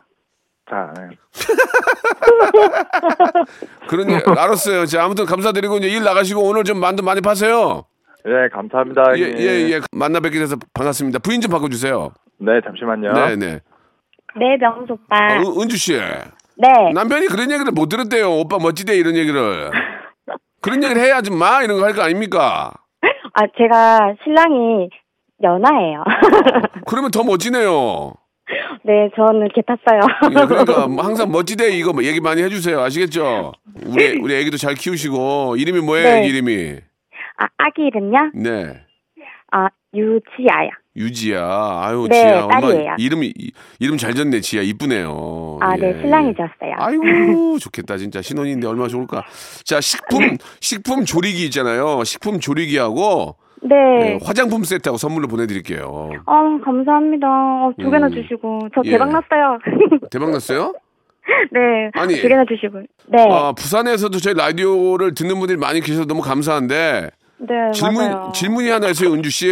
잘안 0.71 0.95
해요. 1.01 1.11
그런 3.89 4.11
예, 4.11 4.17
알았어요. 4.25 4.87
자 4.87 5.05
아무튼 5.05 5.27
감사드리고 5.27 5.79
이제 5.79 5.89
일 5.89 6.05
나가시고 6.05 6.41
오늘 6.43 6.65
좀 6.65 6.79
만두 6.79 7.03
많이 7.03 7.21
파세요. 7.21 7.85
예, 8.27 8.49
감사합니다. 8.53 9.19
예. 9.19 9.23
예 9.37 9.71
예. 9.73 9.81
만나 9.93 10.21
뵙게 10.21 10.39
돼서 10.39 10.57
반갑습니다. 10.75 11.19
부인 11.21 11.41
좀 11.41 11.51
바꿔주세요. 11.51 12.13
네, 12.39 12.61
잠시만요. 12.65 13.13
네 13.13 13.37
네. 13.37 13.61
네, 14.39 14.57
명수 14.61 14.93
오빠. 14.95 15.17
어, 15.39 15.61
은주 15.61 15.77
씨. 15.77 15.93
네. 15.95 16.69
남편이 16.95 17.27
그런 17.27 17.51
얘기를 17.51 17.73
못 17.73 17.89
들었대요. 17.89 18.31
오빠 18.31 18.59
멋지대 18.59 18.95
이런 18.97 19.17
얘기를. 19.17 19.71
그런 20.61 20.83
얘기를 20.85 21.03
해야지 21.03 21.31
마 21.31 21.63
이런 21.63 21.79
거 21.79 21.85
할 21.87 21.95
거 21.95 22.03
아닙니까? 22.03 22.73
아, 23.35 23.43
제가 23.59 24.15
신랑이 24.23 24.89
연하예요. 25.43 26.05
그러면 26.87 27.11
더 27.11 27.25
멋지네요. 27.25 28.15
네, 28.85 29.11
저는 29.17 29.49
개 29.55 29.63
탔어요. 29.63 30.01
예, 30.31 30.47
그러니까 30.47 30.87
뭐 30.87 31.05
항상 31.05 31.31
멋지대 31.33 31.71
이거 31.77 31.93
뭐 31.93 32.05
얘기 32.05 32.21
많이 32.21 32.43
해주세요. 32.43 32.81
아시겠죠? 32.81 33.53
우리 33.87 34.19
우리 34.21 34.35
애기도 34.37 34.57
잘 34.57 34.75
키우시고 34.75 35.57
이름이 35.57 35.81
뭐예요? 35.81 36.05
네. 36.09 36.19
애기 36.21 36.29
이름이? 36.29 36.77
아, 37.39 37.47
아기 37.59 37.83
이름요? 37.87 38.31
네. 38.35 38.81
아, 39.51 39.69
유지아요. 39.95 40.71
유지야. 40.95 41.41
아유 41.83 42.07
네, 42.11 42.21
지야 42.21 42.47
딸이에요. 42.49 42.97
이름이 42.99 43.33
이- 43.39 43.53
이름 43.81 43.97
잘 43.97 44.13
졌네. 44.15 44.41
지야 44.41 44.61
이쁘네요. 44.61 45.59
아, 45.63 45.75
예. 45.79 45.81
네, 45.81 46.01
신랑이 46.03 46.35
졌어요. 46.35 46.75
아이고 46.77 47.03
좋겠다 47.61 47.97
진짜 47.97 48.21
신혼인데 48.21 48.67
얼마나 48.67 48.89
좋을까. 48.89 49.23
자 49.65 49.81
식품 49.81 50.37
식품 50.61 51.05
조리기 51.07 51.45
있잖아요. 51.47 52.05
식품 52.05 52.41
조리기하고 52.41 53.37
네. 53.63 53.75
예, 53.77 54.19
화장품 54.23 54.65
세트하고 54.65 54.99
선물로 54.99 55.29
보내드릴게요. 55.29 56.11
어, 56.27 56.35
감사합니다. 56.63 57.27
어, 57.27 57.73
두 57.81 57.91
개나 57.91 58.09
음. 58.09 58.13
주시고. 58.13 58.69
저 58.75 58.83
예. 58.85 58.91
대박 58.91 59.07
났어요. 59.11 59.59
대박 60.11 60.31
났어요? 60.31 60.75
네. 61.53 61.91
아니. 61.95 62.17
두 62.17 62.29
개나 62.29 62.45
주시고. 62.47 62.83
네. 63.09 63.29
아, 63.31 63.53
부산에서도 63.53 64.19
저희 64.19 64.35
라디오를 64.35 65.15
듣는 65.15 65.39
분들이 65.39 65.57
많이 65.59 65.81
계셔서 65.81 66.05
너무 66.07 66.21
감사한데 66.21 67.11
네, 67.43 67.73
질문 67.73 68.11
맞아요. 68.11 68.33
질문이 68.35 68.69
하나 68.71 68.89
있어요, 68.89 69.13
은주 69.13 69.31
씨. 69.31 69.49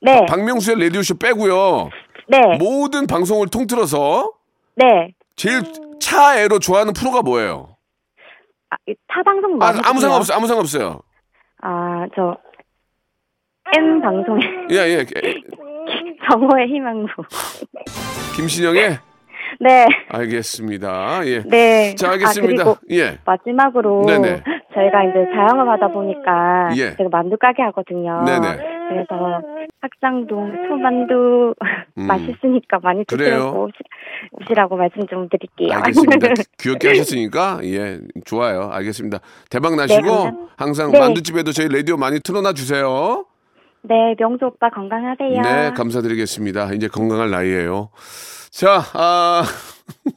네. 0.00 0.26
박명수의 0.28 0.78
라디오 0.80 1.02
쇼 1.02 1.14
빼고요. 1.18 1.90
네. 2.28 2.40
모든 2.58 3.06
방송을 3.06 3.48
통틀어서 3.48 4.30
네. 4.76 5.14
제일 5.34 5.62
차애로 6.00 6.58
좋아하는 6.60 6.92
프로가 6.92 7.22
뭐예요? 7.22 7.76
아, 8.70 8.76
이 8.88 8.94
타방송 9.08 9.58
아, 9.62 9.68
아무? 9.84 10.00
상관 10.00 10.18
없어요. 10.18 10.36
아무 10.36 10.46
상관 10.46 10.60
없어요. 10.62 11.00
아, 11.62 12.06
저 12.14 12.36
N 13.76 14.00
방송에 14.00 14.40
예, 14.70 14.76
예. 14.76 15.06
정호의 16.30 16.68
희망구. 16.68 17.08
김신영의 18.36 18.98
네. 19.60 19.86
알겠습니다. 20.08 21.26
예. 21.26 21.42
네. 21.42 21.94
자, 21.94 22.08
아, 22.08 22.12
알겠습니다. 22.12 22.64
그리고 22.64 22.76
예. 22.90 23.18
마지막으로 23.24 24.04
네네. 24.06 24.42
저희가 24.74 25.04
이제 25.04 25.26
자영업 25.34 25.68
하다 25.68 25.88
보니까 25.88 26.70
예. 26.76 26.96
제가 26.96 27.08
만두 27.10 27.36
가게 27.36 27.62
하거든요. 27.62 28.22
네네. 28.24 28.76
그래서 28.88 29.42
학장동 29.80 30.52
소만두 30.68 31.54
음. 31.98 32.02
맛있으니까 32.06 32.78
많이 32.82 33.00
오시, 33.00 33.72
오시라고 34.32 34.76
말씀 34.76 35.06
좀 35.06 35.28
드릴게요. 35.28 35.76
알겠습니다. 35.78 36.28
귀엽게 36.58 36.88
하셨으니까 36.88 37.60
예 37.64 37.98
좋아요. 38.24 38.68
알겠습니다. 38.72 39.18
대박 39.50 39.76
나시고 39.76 40.02
네. 40.02 40.32
항상 40.56 40.92
네. 40.92 41.00
만두집에도 41.00 41.52
저희 41.52 41.68
라디오 41.68 41.96
많이 41.96 42.20
틀어놔 42.20 42.52
주세요. 42.52 43.24
네, 43.88 44.14
명수 44.18 44.46
오빠 44.46 44.68
건강하세요. 44.70 45.42
네, 45.42 45.70
감사드리겠습니다. 45.76 46.72
이제 46.72 46.88
건강할 46.88 47.30
나이에요. 47.30 47.90
자, 48.56 48.82
아. 48.94 49.44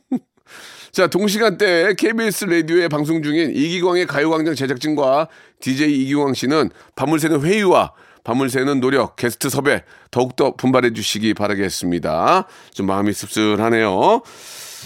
자, 0.94 1.08
동시간대에 1.08 1.94
KBS 1.96 2.46
라디오에 2.46 2.88
방송 2.88 3.22
중인 3.22 3.52
이기광의 3.54 4.08
가요광장 4.08 4.56
제작진과 4.56 5.28
DJ 5.60 6.04
이기광 6.04 6.34
씨는 6.34 6.70
밤을 6.96 7.20
새는 7.20 7.42
회의와 7.42 7.92
밤을 8.24 8.50
새는 8.50 8.80
노력, 8.80 9.18
게스트 9.18 9.50
섭외 9.50 9.84
더욱더 10.10 10.56
분발해 10.56 10.94
주시기 10.94 11.34
바라겠습니다. 11.34 12.48
좀 12.74 12.86
마음이 12.86 13.12
씁쓸하네요. 13.12 14.22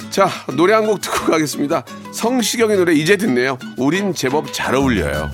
자, 0.09 0.29
노래 0.57 0.73
한 0.73 0.87
곡 0.87 1.01
듣고 1.01 1.31
가겠습니다. 1.31 1.85
성시경의 2.11 2.77
노래 2.77 2.93
이제 2.93 3.17
듣네요. 3.17 3.59
우린 3.77 4.15
제법 4.15 4.51
잘 4.51 4.73
어울려요. 4.73 5.29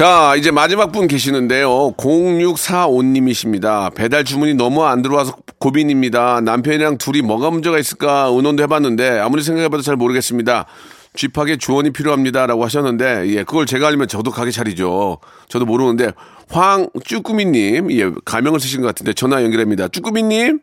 자, 0.00 0.34
이제 0.34 0.50
마지막 0.50 0.92
분 0.92 1.08
계시는데요. 1.08 1.92
0645님이십니다. 1.98 3.94
배달 3.94 4.24
주문이 4.24 4.54
너무 4.54 4.82
안 4.86 5.02
들어와서 5.02 5.36
고민입니다. 5.58 6.40
남편이랑 6.40 6.96
둘이 6.96 7.20
뭐가 7.20 7.50
문제가 7.50 7.78
있을까 7.78 8.30
의논도 8.32 8.62
해봤는데 8.62 9.18
아무리 9.18 9.42
생각해봐도 9.42 9.82
잘 9.82 9.96
모르겠습니다. 9.96 10.64
쥐팍에 11.12 11.58
조언이 11.58 11.90
필요합니다. 11.90 12.46
라고 12.46 12.64
하셨는데, 12.64 13.26
예, 13.26 13.44
그걸 13.44 13.66
제가 13.66 13.88
알면 13.88 14.08
저도 14.08 14.30
가게 14.30 14.50
차리죠. 14.50 15.18
저도 15.48 15.66
모르는데, 15.66 16.12
황쭈꾸미님, 16.48 17.92
예, 17.92 18.10
가명을 18.24 18.58
쓰신 18.58 18.80
것 18.80 18.86
같은데 18.86 19.12
전화 19.12 19.42
연결합니다. 19.44 19.88
쭈꾸미님? 19.88 20.60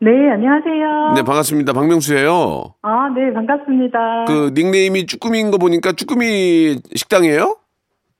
네, 0.00 0.10
안녕하세요. 0.10 1.12
네, 1.14 1.22
반갑습니다. 1.22 1.72
박명수예요 1.72 2.74
아, 2.82 3.10
네, 3.14 3.32
반갑습니다. 3.32 4.24
그 4.26 4.50
닉네임이 4.54 5.06
쭈꾸미인 5.06 5.52
거 5.52 5.58
보니까 5.58 5.92
쭈꾸미 5.92 6.80
식당이에요? 6.96 7.58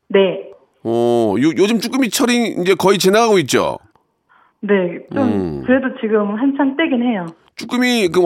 네, 0.08 0.50
어, 0.84 1.34
요, 1.38 1.48
요즘 1.56 1.78
쭈꾸미 1.78 2.10
철이 2.10 2.56
이제 2.60 2.74
거의 2.74 2.98
지나가고 2.98 3.38
있죠? 3.40 3.78
네, 4.60 5.00
좀 5.12 5.22
음. 5.22 5.62
그래도 5.66 5.88
지금 6.00 6.34
한창 6.36 6.76
때긴 6.76 7.02
해요. 7.02 7.26
쭈꾸미 7.56 8.08
그 8.08 8.20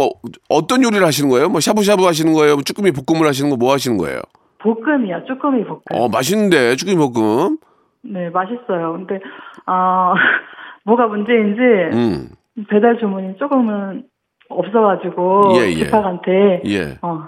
어, 0.48 0.66
떤 0.66 0.82
요리를 0.82 1.04
하시는 1.06 1.30
거예요? 1.30 1.48
뭐 1.48 1.60
샤브샤브 1.60 2.02
하시는 2.04 2.32
거예요? 2.32 2.54
뭐 2.56 2.62
쭈꾸미 2.62 2.92
볶음을 2.92 3.26
하시는 3.26 3.48
거 3.50 3.56
뭐 3.56 3.72
하시는 3.72 3.96
거예요? 3.96 4.20
볶음이요, 4.58 5.24
쭈꾸미 5.26 5.64
볶음. 5.64 5.80
어 5.92 6.08
맛있는데 6.08 6.76
쭈꾸미 6.76 6.96
볶음. 6.96 7.58
네, 8.02 8.28
맛있어요. 8.30 8.92
근데 8.92 9.20
아 9.66 10.14
뭐가 10.84 11.06
문제인지 11.06 11.60
음. 11.96 12.28
배달 12.68 12.98
주문이 12.98 13.36
조금은 13.38 14.04
없어가지고 14.48 15.52
예, 15.56 15.68
예. 15.70 15.74
집학한테 15.84 16.62
예. 16.66 16.98
어, 17.02 17.26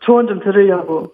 조언 0.00 0.26
좀 0.28 0.40
들으려고. 0.40 1.12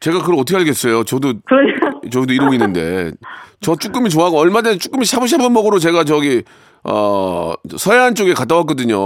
제가 0.00 0.20
그걸 0.20 0.34
어떻게 0.36 0.56
알겠어요? 0.58 1.04
저도 1.04 1.34
그러니까 1.44 1.90
저도 2.10 2.32
이러고 2.32 2.52
있는데 2.54 3.12
저 3.60 3.76
쭈꾸미 3.76 4.10
좋아하고 4.10 4.38
얼마 4.38 4.62
전에 4.62 4.78
쭈꾸미 4.78 5.04
샤브샤브 5.04 5.42
먹으러 5.48 5.78
제가 5.78 6.04
저기 6.04 6.42
어 6.84 7.52
서해안 7.76 8.14
쪽에 8.14 8.32
갔다 8.34 8.56
왔거든요. 8.56 8.96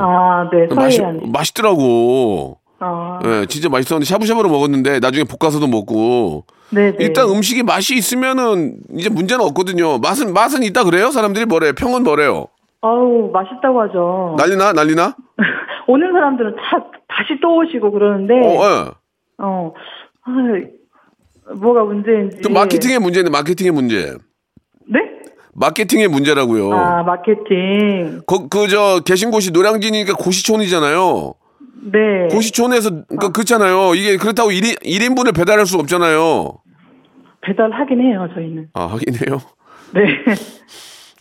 아, 0.00 0.48
네, 0.52 0.72
맛이 0.74 0.98
서해안. 0.98 1.20
맛있더라고. 1.32 2.58
어, 2.80 3.18
예, 3.24 3.46
진짜 3.46 3.68
맛있었는데 3.68 4.04
샤브샤브로 4.04 4.48
먹었는데 4.50 5.00
나중에 5.00 5.24
볶아서도 5.24 5.66
먹고 5.66 6.44
네, 6.70 6.90
네. 6.90 6.96
일단 7.00 7.28
음식이 7.28 7.62
맛이 7.62 7.94
있으면은 7.96 8.76
이제 8.96 9.08
문제는 9.08 9.44
없거든요. 9.46 9.98
맛은 9.98 10.32
맛은 10.34 10.62
있다 10.64 10.84
그래요? 10.84 11.10
사람들이 11.10 11.46
뭐래요? 11.46 11.72
평은 11.72 12.02
뭐래요? 12.04 12.46
어우, 12.82 13.30
맛있다고 13.32 13.80
하죠. 13.82 14.34
난리나 14.38 14.72
난리나? 14.74 15.16
오는 15.86 16.12
사람들은 16.12 16.56
다 16.56 16.84
다시 17.08 17.38
또 17.40 17.56
오시고 17.56 17.90
그러는데 17.92 18.34
어, 18.34 18.64
예. 18.64 18.90
어, 19.38 19.72
아, 20.24 21.54
뭐가 21.54 21.84
문제인지. 21.84 22.38
그 22.42 22.48
마케팅의 22.48 22.98
문제네, 22.98 23.30
마케팅의 23.30 23.72
문제. 23.72 24.16
네? 24.88 25.00
마케팅의 25.54 26.08
문제라고요. 26.08 26.72
아, 26.72 27.02
마케팅. 27.02 28.22
그, 28.26 28.48
그, 28.48 28.68
저, 28.68 29.00
계신 29.04 29.30
곳이 29.30 29.50
노량진이니까 29.50 30.14
고시촌이잖아요. 30.14 31.34
네. 31.92 32.28
고시촌에서, 32.30 33.04
그, 33.20 33.30
그렇잖아요. 33.32 33.94
이게 33.94 34.16
그렇다고 34.16 34.50
1인, 34.50 34.82
1인분을 34.82 35.34
배달할 35.34 35.66
수 35.66 35.76
없잖아요. 35.78 36.58
배달하긴 37.42 38.00
해요, 38.00 38.28
저희는. 38.34 38.68
아, 38.72 38.86
하긴 38.86 39.14
해요. 39.14 39.40
네. 39.92 40.00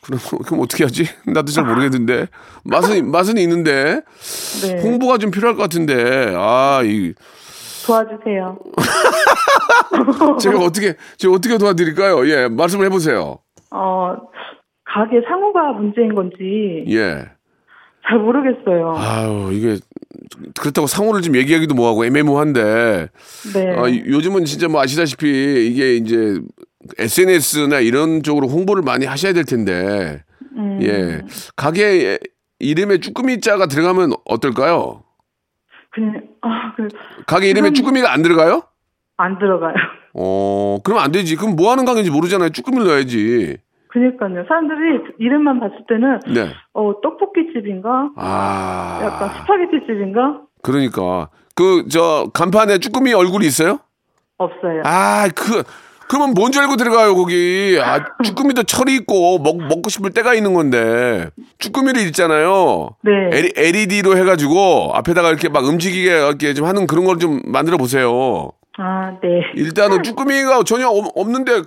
그럼, 0.02 0.20
그럼 0.46 0.62
어떻게 0.62 0.84
하지? 0.84 1.04
나도 1.28 1.52
잘 1.52 1.66
모르겠는데. 1.66 2.28
맛은, 2.64 3.12
맛은 3.12 3.38
있는데. 3.38 4.02
네. 4.64 4.82
홍보가 4.82 5.18
좀 5.18 5.32
필요할 5.32 5.56
것 5.56 5.64
같은데. 5.64 6.34
아, 6.36 6.82
이, 6.84 7.14
도와주세요. 7.86 8.60
제가 10.40 10.60
어떻게, 10.60 10.96
제가 11.18 11.34
어떻게 11.36 11.58
도와드릴까요? 11.58 12.28
예, 12.30 12.48
말씀을 12.48 12.86
해보세요. 12.86 13.40
어, 13.72 14.16
가게 14.86 15.22
상호가 15.28 15.72
문제인 15.74 16.14
건지 16.14 16.86
예. 16.90 17.26
잘 18.08 18.20
모르겠어요. 18.20 18.94
아유, 18.98 19.50
이게, 19.54 19.78
그렇다고 20.60 20.88
상호를 20.88 21.22
좀 21.22 21.36
얘기하기도 21.36 21.74
뭐하고 21.74 22.06
애매모호한데. 22.06 23.08
네. 23.54 23.76
아, 23.78 23.88
이- 23.88 24.04
요즘은 24.06 24.46
진짜 24.46 24.68
뭐 24.68 24.82
아시다시피 24.82 25.68
이게 25.72 25.96
이제 25.96 26.40
SNS나 26.98 27.80
이런 27.80 28.22
쪽으로 28.24 28.48
홍보를 28.50 28.84
많이 28.84 29.06
하셔야 29.06 29.32
될 29.34 29.46
텐데. 29.46 30.22
음, 30.58 30.80
예. 30.82 31.22
가게 31.56 32.20
이름에 32.60 33.00
쭈꾸미 33.00 33.40
자가 33.40 33.68
들어가면 33.68 34.12
어떨까요? 34.26 35.04
그냥, 35.94 36.22
아, 36.42 36.74
그, 36.76 36.88
가게 37.28 37.50
이름에 37.50 37.72
쭈꾸미가 37.72 38.12
안 38.12 38.22
들어가요? 38.24 38.64
안 39.18 39.38
들어가요. 39.38 39.74
어, 40.16 40.80
그러면 40.84 41.04
안 41.04 41.12
되지. 41.12 41.36
그럼 41.36 41.56
뭐 41.56 41.72
하는 41.72 41.86
가게인지 41.86 42.12
모르잖아요. 42.12 42.50
쭈꾸미를 42.50 42.88
넣어야지. 42.88 43.58
그니까요. 43.90 44.44
사람들이 44.48 45.14
이름만 45.20 45.60
봤을 45.60 45.78
때는, 45.88 46.20
네. 46.34 46.52
어, 46.74 47.00
떡볶이 47.02 47.54
집인가? 47.54 48.10
아. 48.16 49.00
약간 49.04 49.30
스파게티 49.30 49.86
집인가? 49.86 50.42
그러니까. 50.64 51.30
그, 51.56 51.88
저, 51.90 52.28
간판에 52.34 52.80
쭈꾸미 52.80 53.14
얼굴이 53.14 53.46
있어요? 53.46 53.80
없어요. 54.40 54.82
아, 54.84 55.28
그, 55.36 55.64
그러면 56.08 56.34
뭔 56.34 56.52
줄 56.52 56.62
알고 56.62 56.76
들어가요, 56.76 57.16
거기. 57.16 57.80
아, 57.82 58.04
쭈꾸미도 58.24 58.64
철이 58.64 58.94
있고, 58.96 59.40
먹, 59.40 59.58
먹고 59.58 59.90
싶을 59.90 60.12
때가 60.12 60.34
있는 60.34 60.54
건데. 60.54 61.30
쭈꾸미를 61.60 62.02
읽잖아요. 62.08 62.90
네. 63.04 63.52
LED로 63.56 64.18
해가지고, 64.18 64.92
앞에다가 64.94 65.30
이렇게 65.30 65.50
막 65.50 65.64
움직이게 65.66 66.10
이렇게 66.10 66.54
좀 66.54 66.66
하는 66.68 66.86
그런 66.88 67.06
걸 67.06 67.18
좀 67.18 67.42
만들어 67.46 67.78
보세요. 67.78 68.52
아, 68.78 69.12
네. 69.22 69.30
일단은 69.56 70.04
쭈꾸미가 70.04 70.64
전혀 70.64 70.88
없- 70.88 71.12
없는데, 71.16 71.62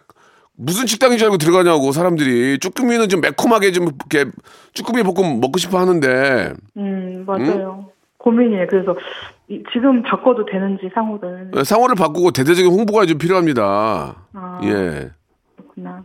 무슨 0.59 0.87
식당인 0.87 1.19
줄 1.19 1.27
알고 1.27 1.39
들어가냐고, 1.39 1.93
사람들이. 1.93 2.59
쭈꾸미는 2.61 3.09
좀 3.09 3.21
매콤하게 3.21 3.73
좀 3.73 3.89
이렇게, 4.11 4.31
쭈꾸미 4.75 5.03
볶음 5.03 5.41
먹고 5.41 5.59
싶어 5.59 5.79
하는데. 5.79 6.53
음, 6.77 7.25
맞아요. 7.27 7.89
고민이에요. 8.31 8.67
그래서 8.69 8.97
이- 9.49 9.63
지금 9.73 10.03
바꿔도 10.03 10.45
되는지 10.47 10.91
상호를. 10.93 11.53
상호를 11.65 11.95
바꾸고 11.95 12.33
대대적인 12.33 12.71
홍보가 12.73 13.07
좀 13.07 13.19
필요합니다. 13.19 14.17
아. 14.35 14.61
예. 14.65 15.11
그렇구나. 15.57 16.03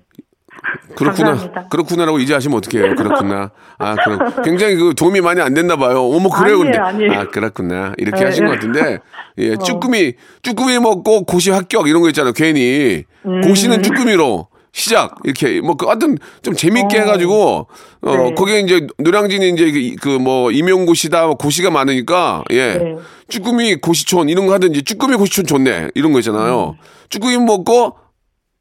그렇구나. 0.96 1.30
감사합니다. 1.32 1.68
그렇구나라고 1.70 2.20
이제 2.20 2.34
하시면 2.36 2.58
어떡해요. 2.60 2.94
그렇구나. 2.96 3.50
아, 3.80 3.96
그럼 3.96 4.20
굉장히 4.44 4.76
그 4.76 4.94
도움이 4.94 5.22
많이 5.22 5.42
안 5.42 5.54
됐나 5.56 5.76
봐요. 5.78 6.02
어머, 6.04 6.30
그래요. 6.30 6.58
아니에요, 6.60 6.64
근데. 6.64 6.78
아니에요. 6.78 7.12
아, 7.14 7.24
그렇구나. 7.30 7.94
이렇게 7.98 8.20
네. 8.20 8.26
하신 8.26 8.46
것 8.46 8.52
같은데. 8.52 9.00
예, 9.40 9.54
어. 9.54 9.58
쭈꾸미, 9.58 10.14
쭈꾸미 10.44 10.78
먹고 10.80 11.24
고시 11.24 11.50
합격 11.50 11.88
이런 11.88 12.02
거 12.04 12.10
있잖아요. 12.10 12.34
괜히. 12.34 13.06
음. 13.26 13.42
고시는 13.42 13.82
쭈꾸미로. 13.82 14.48
시작 14.74 15.16
이렇게 15.26 15.60
뭐그 15.62 15.86
하여튼 15.86 16.18
좀 16.42 16.54
재밌게 16.54 16.98
어. 16.98 17.02
해가지고 17.02 17.68
어 18.04 18.16
네. 18.16 18.34
거기에 18.36 18.60
이제 18.62 18.88
노량진이 19.00 19.50
이제 19.50 19.96
그뭐 20.02 20.52
임용고시다 20.52 21.28
고시가 21.34 21.70
많으니까 21.72 22.44
예 22.52 22.76
네. 22.76 22.96
쭈꾸미 23.28 23.76
고시촌 23.76 24.30
이런 24.30 24.48
거 24.48 24.54
하든지 24.54 24.84
쭈꾸미 24.84 25.18
고시촌 25.18 25.46
좋네 25.46 25.90
이런 25.94 26.14
거 26.14 26.20
있잖아요 26.20 26.76
쭈꾸미 27.10 27.38
먹고 27.40 27.96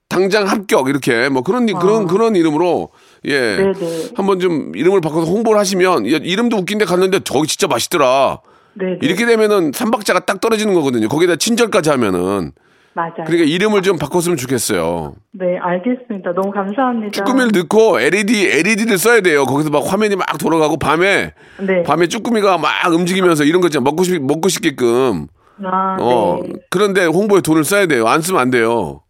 당장 0.09 0.49
합격 0.49 0.89
이렇게 0.89 1.29
뭐 1.29 1.43
그런 1.43 1.69
이- 1.69 1.73
그런 1.73 2.09
그런 2.09 2.35
이름으로 2.35 2.89
예 3.27 3.37
아. 3.39 3.57
네네. 3.73 4.09
한번 4.17 4.41
좀 4.41 4.73
이름을 4.75 5.01
바꿔서 5.01 5.31
홍보를 5.31 5.61
하시면 5.61 6.11
야, 6.13 6.19
이름도 6.21 6.57
웃긴데 6.57 6.87
갔는데 6.87 7.21
저기 7.23 7.47
진짜 7.47 7.69
맛있더라 7.69 8.41
네네. 8.75 8.99
이렇게 9.03 9.27
되면은 9.27 9.71
삼박자가 9.73 10.21
딱 10.27 10.41
떨어지는 10.41 10.75
거거든요 10.75 11.09
거기다 11.09 11.37
친절까지 11.37 11.91
하면은 11.91 12.51
맞아요. 12.93 13.25
그러니까 13.27 13.45
이름을 13.45 13.83
좀 13.83 13.99
바꿨으면 13.99 14.37
좋겠어요. 14.37 15.15
네, 15.33 15.59
알겠습니다. 15.59 16.33
너무 16.33 16.51
감사합니다. 16.51 17.13
쭈꾸미를 17.13 17.51
넣고 17.55 18.01
LED 18.01 18.47
LED를 18.49 18.99
써야 18.99 19.21
돼요. 19.21 19.45
거기서 19.45 19.71
막 19.71 19.85
화면이 19.87 20.17
막 20.17 20.27
돌아가고 20.39 20.77
밤에 20.77 21.33
네. 21.61 21.83
밤에 21.85 22.09
쭈꾸미가 22.09 22.59
막 22.59 22.71
움직이면서 22.93 23.45
이런 23.45 23.61
거 23.61 23.69
있잖아. 23.69 23.85
먹고 23.85 24.03
싶 24.03 24.21
먹고 24.21 24.49
싶게끔. 24.49 25.29
아, 25.65 25.97
어. 26.01 26.41
네. 26.43 26.53
그런데 26.71 27.05
홍보에 27.07 27.41
돈을 27.43 27.65
써야 27.65 27.87
돼요. 27.87 28.09
안 28.09 28.23
쓰면 28.23 28.41
안 28.41 28.51
돼요. 28.51 29.03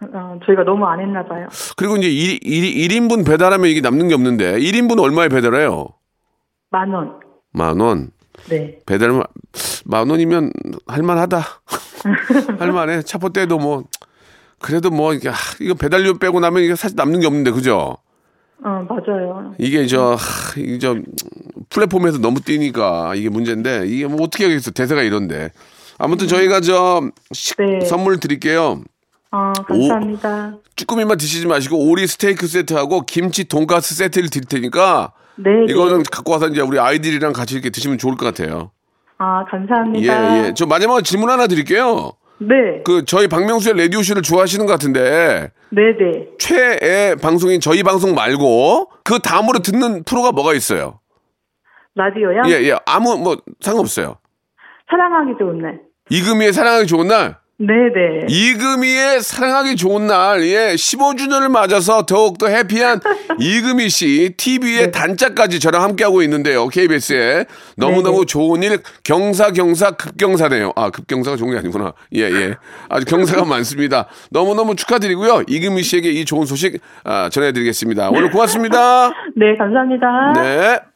어, 0.00 0.38
저희가 0.46 0.62
너무 0.64 0.86
안 0.86 1.00
했나 1.00 1.24
봐요. 1.24 1.46
그리고 1.76 1.96
이제 1.96 2.08
1, 2.08 2.40
일 2.42 2.88
1인분 2.88 3.26
배달하면 3.26 3.68
이게 3.68 3.80
남는 3.80 4.08
게 4.08 4.14
없는데 4.14 4.58
1인분 4.58 5.00
얼마에 5.00 5.28
배달해요? 5.28 5.88
만 6.70 6.90
원. 6.90 7.20
만 7.52 7.80
원. 7.80 8.10
네. 8.48 8.78
배달 8.86 9.10
만 9.84 10.10
원이면 10.10 10.52
할만하다. 10.86 11.40
할만해. 12.58 13.02
차포 13.02 13.30
때도 13.30 13.58
뭐 13.58 13.84
그래도 14.60 14.90
뭐 14.90 15.12
이게 15.14 15.28
아, 15.28 15.34
이거 15.60 15.74
배달료 15.74 16.18
빼고 16.18 16.40
나면 16.40 16.62
이게 16.62 16.74
사실 16.74 16.96
남는 16.96 17.20
게 17.20 17.26
없는데 17.26 17.50
그죠? 17.50 17.96
어, 18.64 18.86
맞아요. 18.88 19.54
이게 19.58 19.86
저, 19.86 20.14
하, 20.14 20.18
이게 20.60 20.78
저 20.78 20.96
플랫폼에서 21.68 22.18
너무 22.18 22.40
뛰니까 22.40 23.14
이게 23.14 23.28
문제인데 23.28 23.84
이게 23.86 24.06
뭐 24.06 24.22
어떻게 24.22 24.44
하겠어 24.44 24.70
대세가 24.70 25.02
이런데 25.02 25.50
아무튼 25.98 26.26
저희가 26.26 26.60
저 26.60 27.02
식- 27.32 27.56
네. 27.58 27.84
선물 27.84 28.18
드릴게요. 28.18 28.82
어, 29.30 29.52
감사합니다. 29.66 30.56
쭈꾸미만 30.76 31.18
드시지 31.18 31.46
마시고 31.46 31.90
오리 31.90 32.06
스테이크 32.06 32.46
세트하고 32.46 33.02
김치 33.02 33.44
돈가스 33.44 33.94
세트를 33.94 34.30
드릴 34.30 34.46
테니까 34.46 35.12
네. 35.36 35.50
이거는 35.68 35.98
네. 35.98 36.04
갖고 36.10 36.32
와서 36.32 36.48
이제 36.48 36.62
우리 36.62 36.78
아이들이랑 36.78 37.32
같이 37.34 37.54
이렇게 37.54 37.68
드시면 37.70 37.98
좋을 37.98 38.16
것 38.16 38.24
같아요. 38.24 38.70
아, 39.18 39.44
예, 39.46 39.50
감사합니다. 39.50 40.48
예. 40.48 40.54
저 40.54 40.66
마지막으로 40.66 41.02
질문 41.02 41.30
하나 41.30 41.46
드릴게요. 41.46 42.12
네. 42.38 42.82
그 42.84 43.04
저희 43.04 43.28
박명수의 43.28 43.76
라디오 43.78 44.02
쇼를 44.02 44.20
좋아하시는 44.22 44.66
것 44.66 44.72
같은데 44.72 45.50
네, 45.70 45.82
네. 45.98 46.28
최애 46.38 47.16
방송인 47.16 47.60
저희 47.60 47.82
방송 47.82 48.14
말고 48.14 48.90
그 49.04 49.18
다음으로 49.20 49.60
듣는 49.60 50.04
프로가 50.04 50.32
뭐가 50.32 50.52
있어요? 50.52 51.00
라디오요? 51.94 52.42
예, 52.48 52.68
예. 52.68 52.76
아무 52.84 53.16
뭐 53.16 53.38
상관없어요. 53.60 54.18
사랑하기 54.90 55.38
좋은 55.38 55.62
날. 55.62 55.80
이금희의 56.10 56.52
사랑하기 56.52 56.86
좋은 56.86 57.08
날. 57.08 57.38
네, 57.58 57.72
네. 57.94 58.26
이금희의 58.28 59.22
사랑하기 59.22 59.76
좋은 59.76 60.06
날. 60.06 60.42
예. 60.46 60.74
15주년을 60.74 61.48
맞아서 61.50 62.04
더욱더 62.04 62.48
해피한 62.48 63.00
이금희 63.40 63.88
씨. 63.88 64.34
TV의 64.36 64.92
단짝까지 64.92 65.58
저랑 65.58 65.82
함께하고 65.82 66.22
있는데요. 66.22 66.68
KBS에. 66.68 67.46
너무너무 67.78 68.26
좋은 68.26 68.62
일 68.62 68.80
경사 69.04 69.52
경사 69.52 69.92
급경사네요. 69.92 70.72
아, 70.76 70.90
급경사가 70.90 71.38
좋은 71.38 71.52
게 71.52 71.58
아니구나. 71.58 71.94
예, 72.14 72.22
예. 72.24 72.54
아주 72.90 73.06
경사가 73.06 73.46
많습니다. 73.48 74.06
너무너무 74.30 74.76
축하드리고요. 74.76 75.44
이금희 75.48 75.82
씨에게 75.82 76.10
이 76.10 76.26
좋은 76.26 76.44
소식 76.44 76.78
아, 77.04 77.30
전해드리겠습니다. 77.30 78.10
오늘 78.10 78.30
고맙습니다. 78.30 79.08
네, 79.34 79.54
감사합니다. 79.56 80.32
네. 80.34 80.95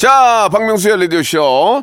자, 0.00 0.48
박명수의 0.50 0.98
라디오쇼. 0.98 1.82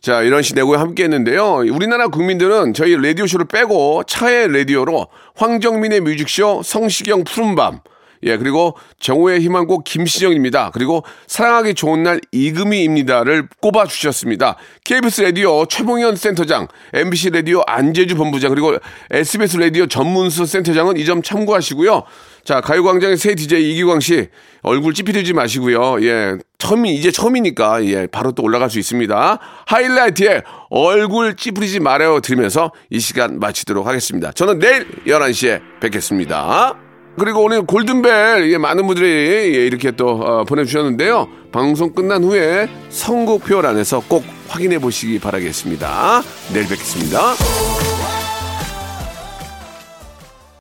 자, 0.00 0.22
이런 0.22 0.40
시 0.40 0.54
내고에 0.54 0.78
함께 0.78 1.02
했는데요. 1.04 1.56
우리나라 1.70 2.08
국민들은 2.08 2.72
저희 2.72 2.96
라디오쇼를 2.96 3.44
빼고 3.44 4.04
차애 4.04 4.50
라디오로 4.56 5.08
황정민의 5.34 6.00
뮤직쇼, 6.00 6.62
성시경 6.64 7.24
푸른밤, 7.24 7.80
예, 8.24 8.36
그리고 8.36 8.76
정오의 9.00 9.40
희망곡 9.40 9.84
김신영입니다. 9.84 10.70
그리고 10.72 11.04
사랑하기 11.26 11.74
좋은 11.74 12.02
날 12.02 12.20
이금희입니다를 12.32 13.48
꼽아 13.60 13.86
주셨습니다. 13.86 14.56
KBS 14.84 15.22
라디오 15.22 15.66
최봉현 15.66 16.16
센터장, 16.16 16.68
MBC 16.92 17.30
라디오 17.30 17.62
안재주 17.66 18.16
본부장, 18.16 18.50
그리고 18.50 18.76
SBS 19.10 19.56
라디오 19.58 19.86
전문수 19.86 20.46
센터장은 20.46 20.96
이 20.96 21.04
점 21.04 21.20
참고하시고요. 21.20 22.04
자, 22.44 22.60
가요광장의 22.60 23.16
새 23.16 23.34
DJ 23.34 23.72
이기광 23.72 24.00
씨 24.00 24.28
얼굴 24.62 24.94
찌푸리지 24.94 25.32
마시고요. 25.32 26.02
예, 26.04 26.36
처음이 26.58 26.94
이제 26.94 27.10
처음이니까 27.10 27.84
예, 27.86 28.06
바로 28.06 28.32
또 28.32 28.42
올라갈 28.42 28.70
수 28.70 28.78
있습니다. 28.78 29.38
하이라이트에 29.66 30.42
얼굴 30.70 31.36
찌푸리지 31.36 31.80
말아요 31.80 32.20
들으면서 32.20 32.72
이 32.90 33.00
시간 33.00 33.38
마치도록 33.38 33.86
하겠습니다. 33.86 34.32
저는 34.32 34.58
내일 34.58 34.86
11시에 35.06 35.60
뵙겠습니다. 35.80 36.91
그리고 37.18 37.42
오늘 37.42 37.62
골든벨 37.62 38.50
예, 38.52 38.58
많은 38.58 38.86
분들이 38.86 39.08
예, 39.08 39.66
이렇게 39.66 39.90
또 39.90 40.08
어, 40.08 40.44
보내주셨는데요. 40.44 41.28
방송 41.52 41.92
끝난 41.92 42.24
후에 42.24 42.68
선곡표 42.88 43.60
란에서 43.60 44.02
꼭 44.08 44.24
확인해 44.48 44.78
보시기 44.78 45.18
바라겠습니다. 45.18 46.22
내일 46.52 46.68
뵙겠습니다. 46.68 47.91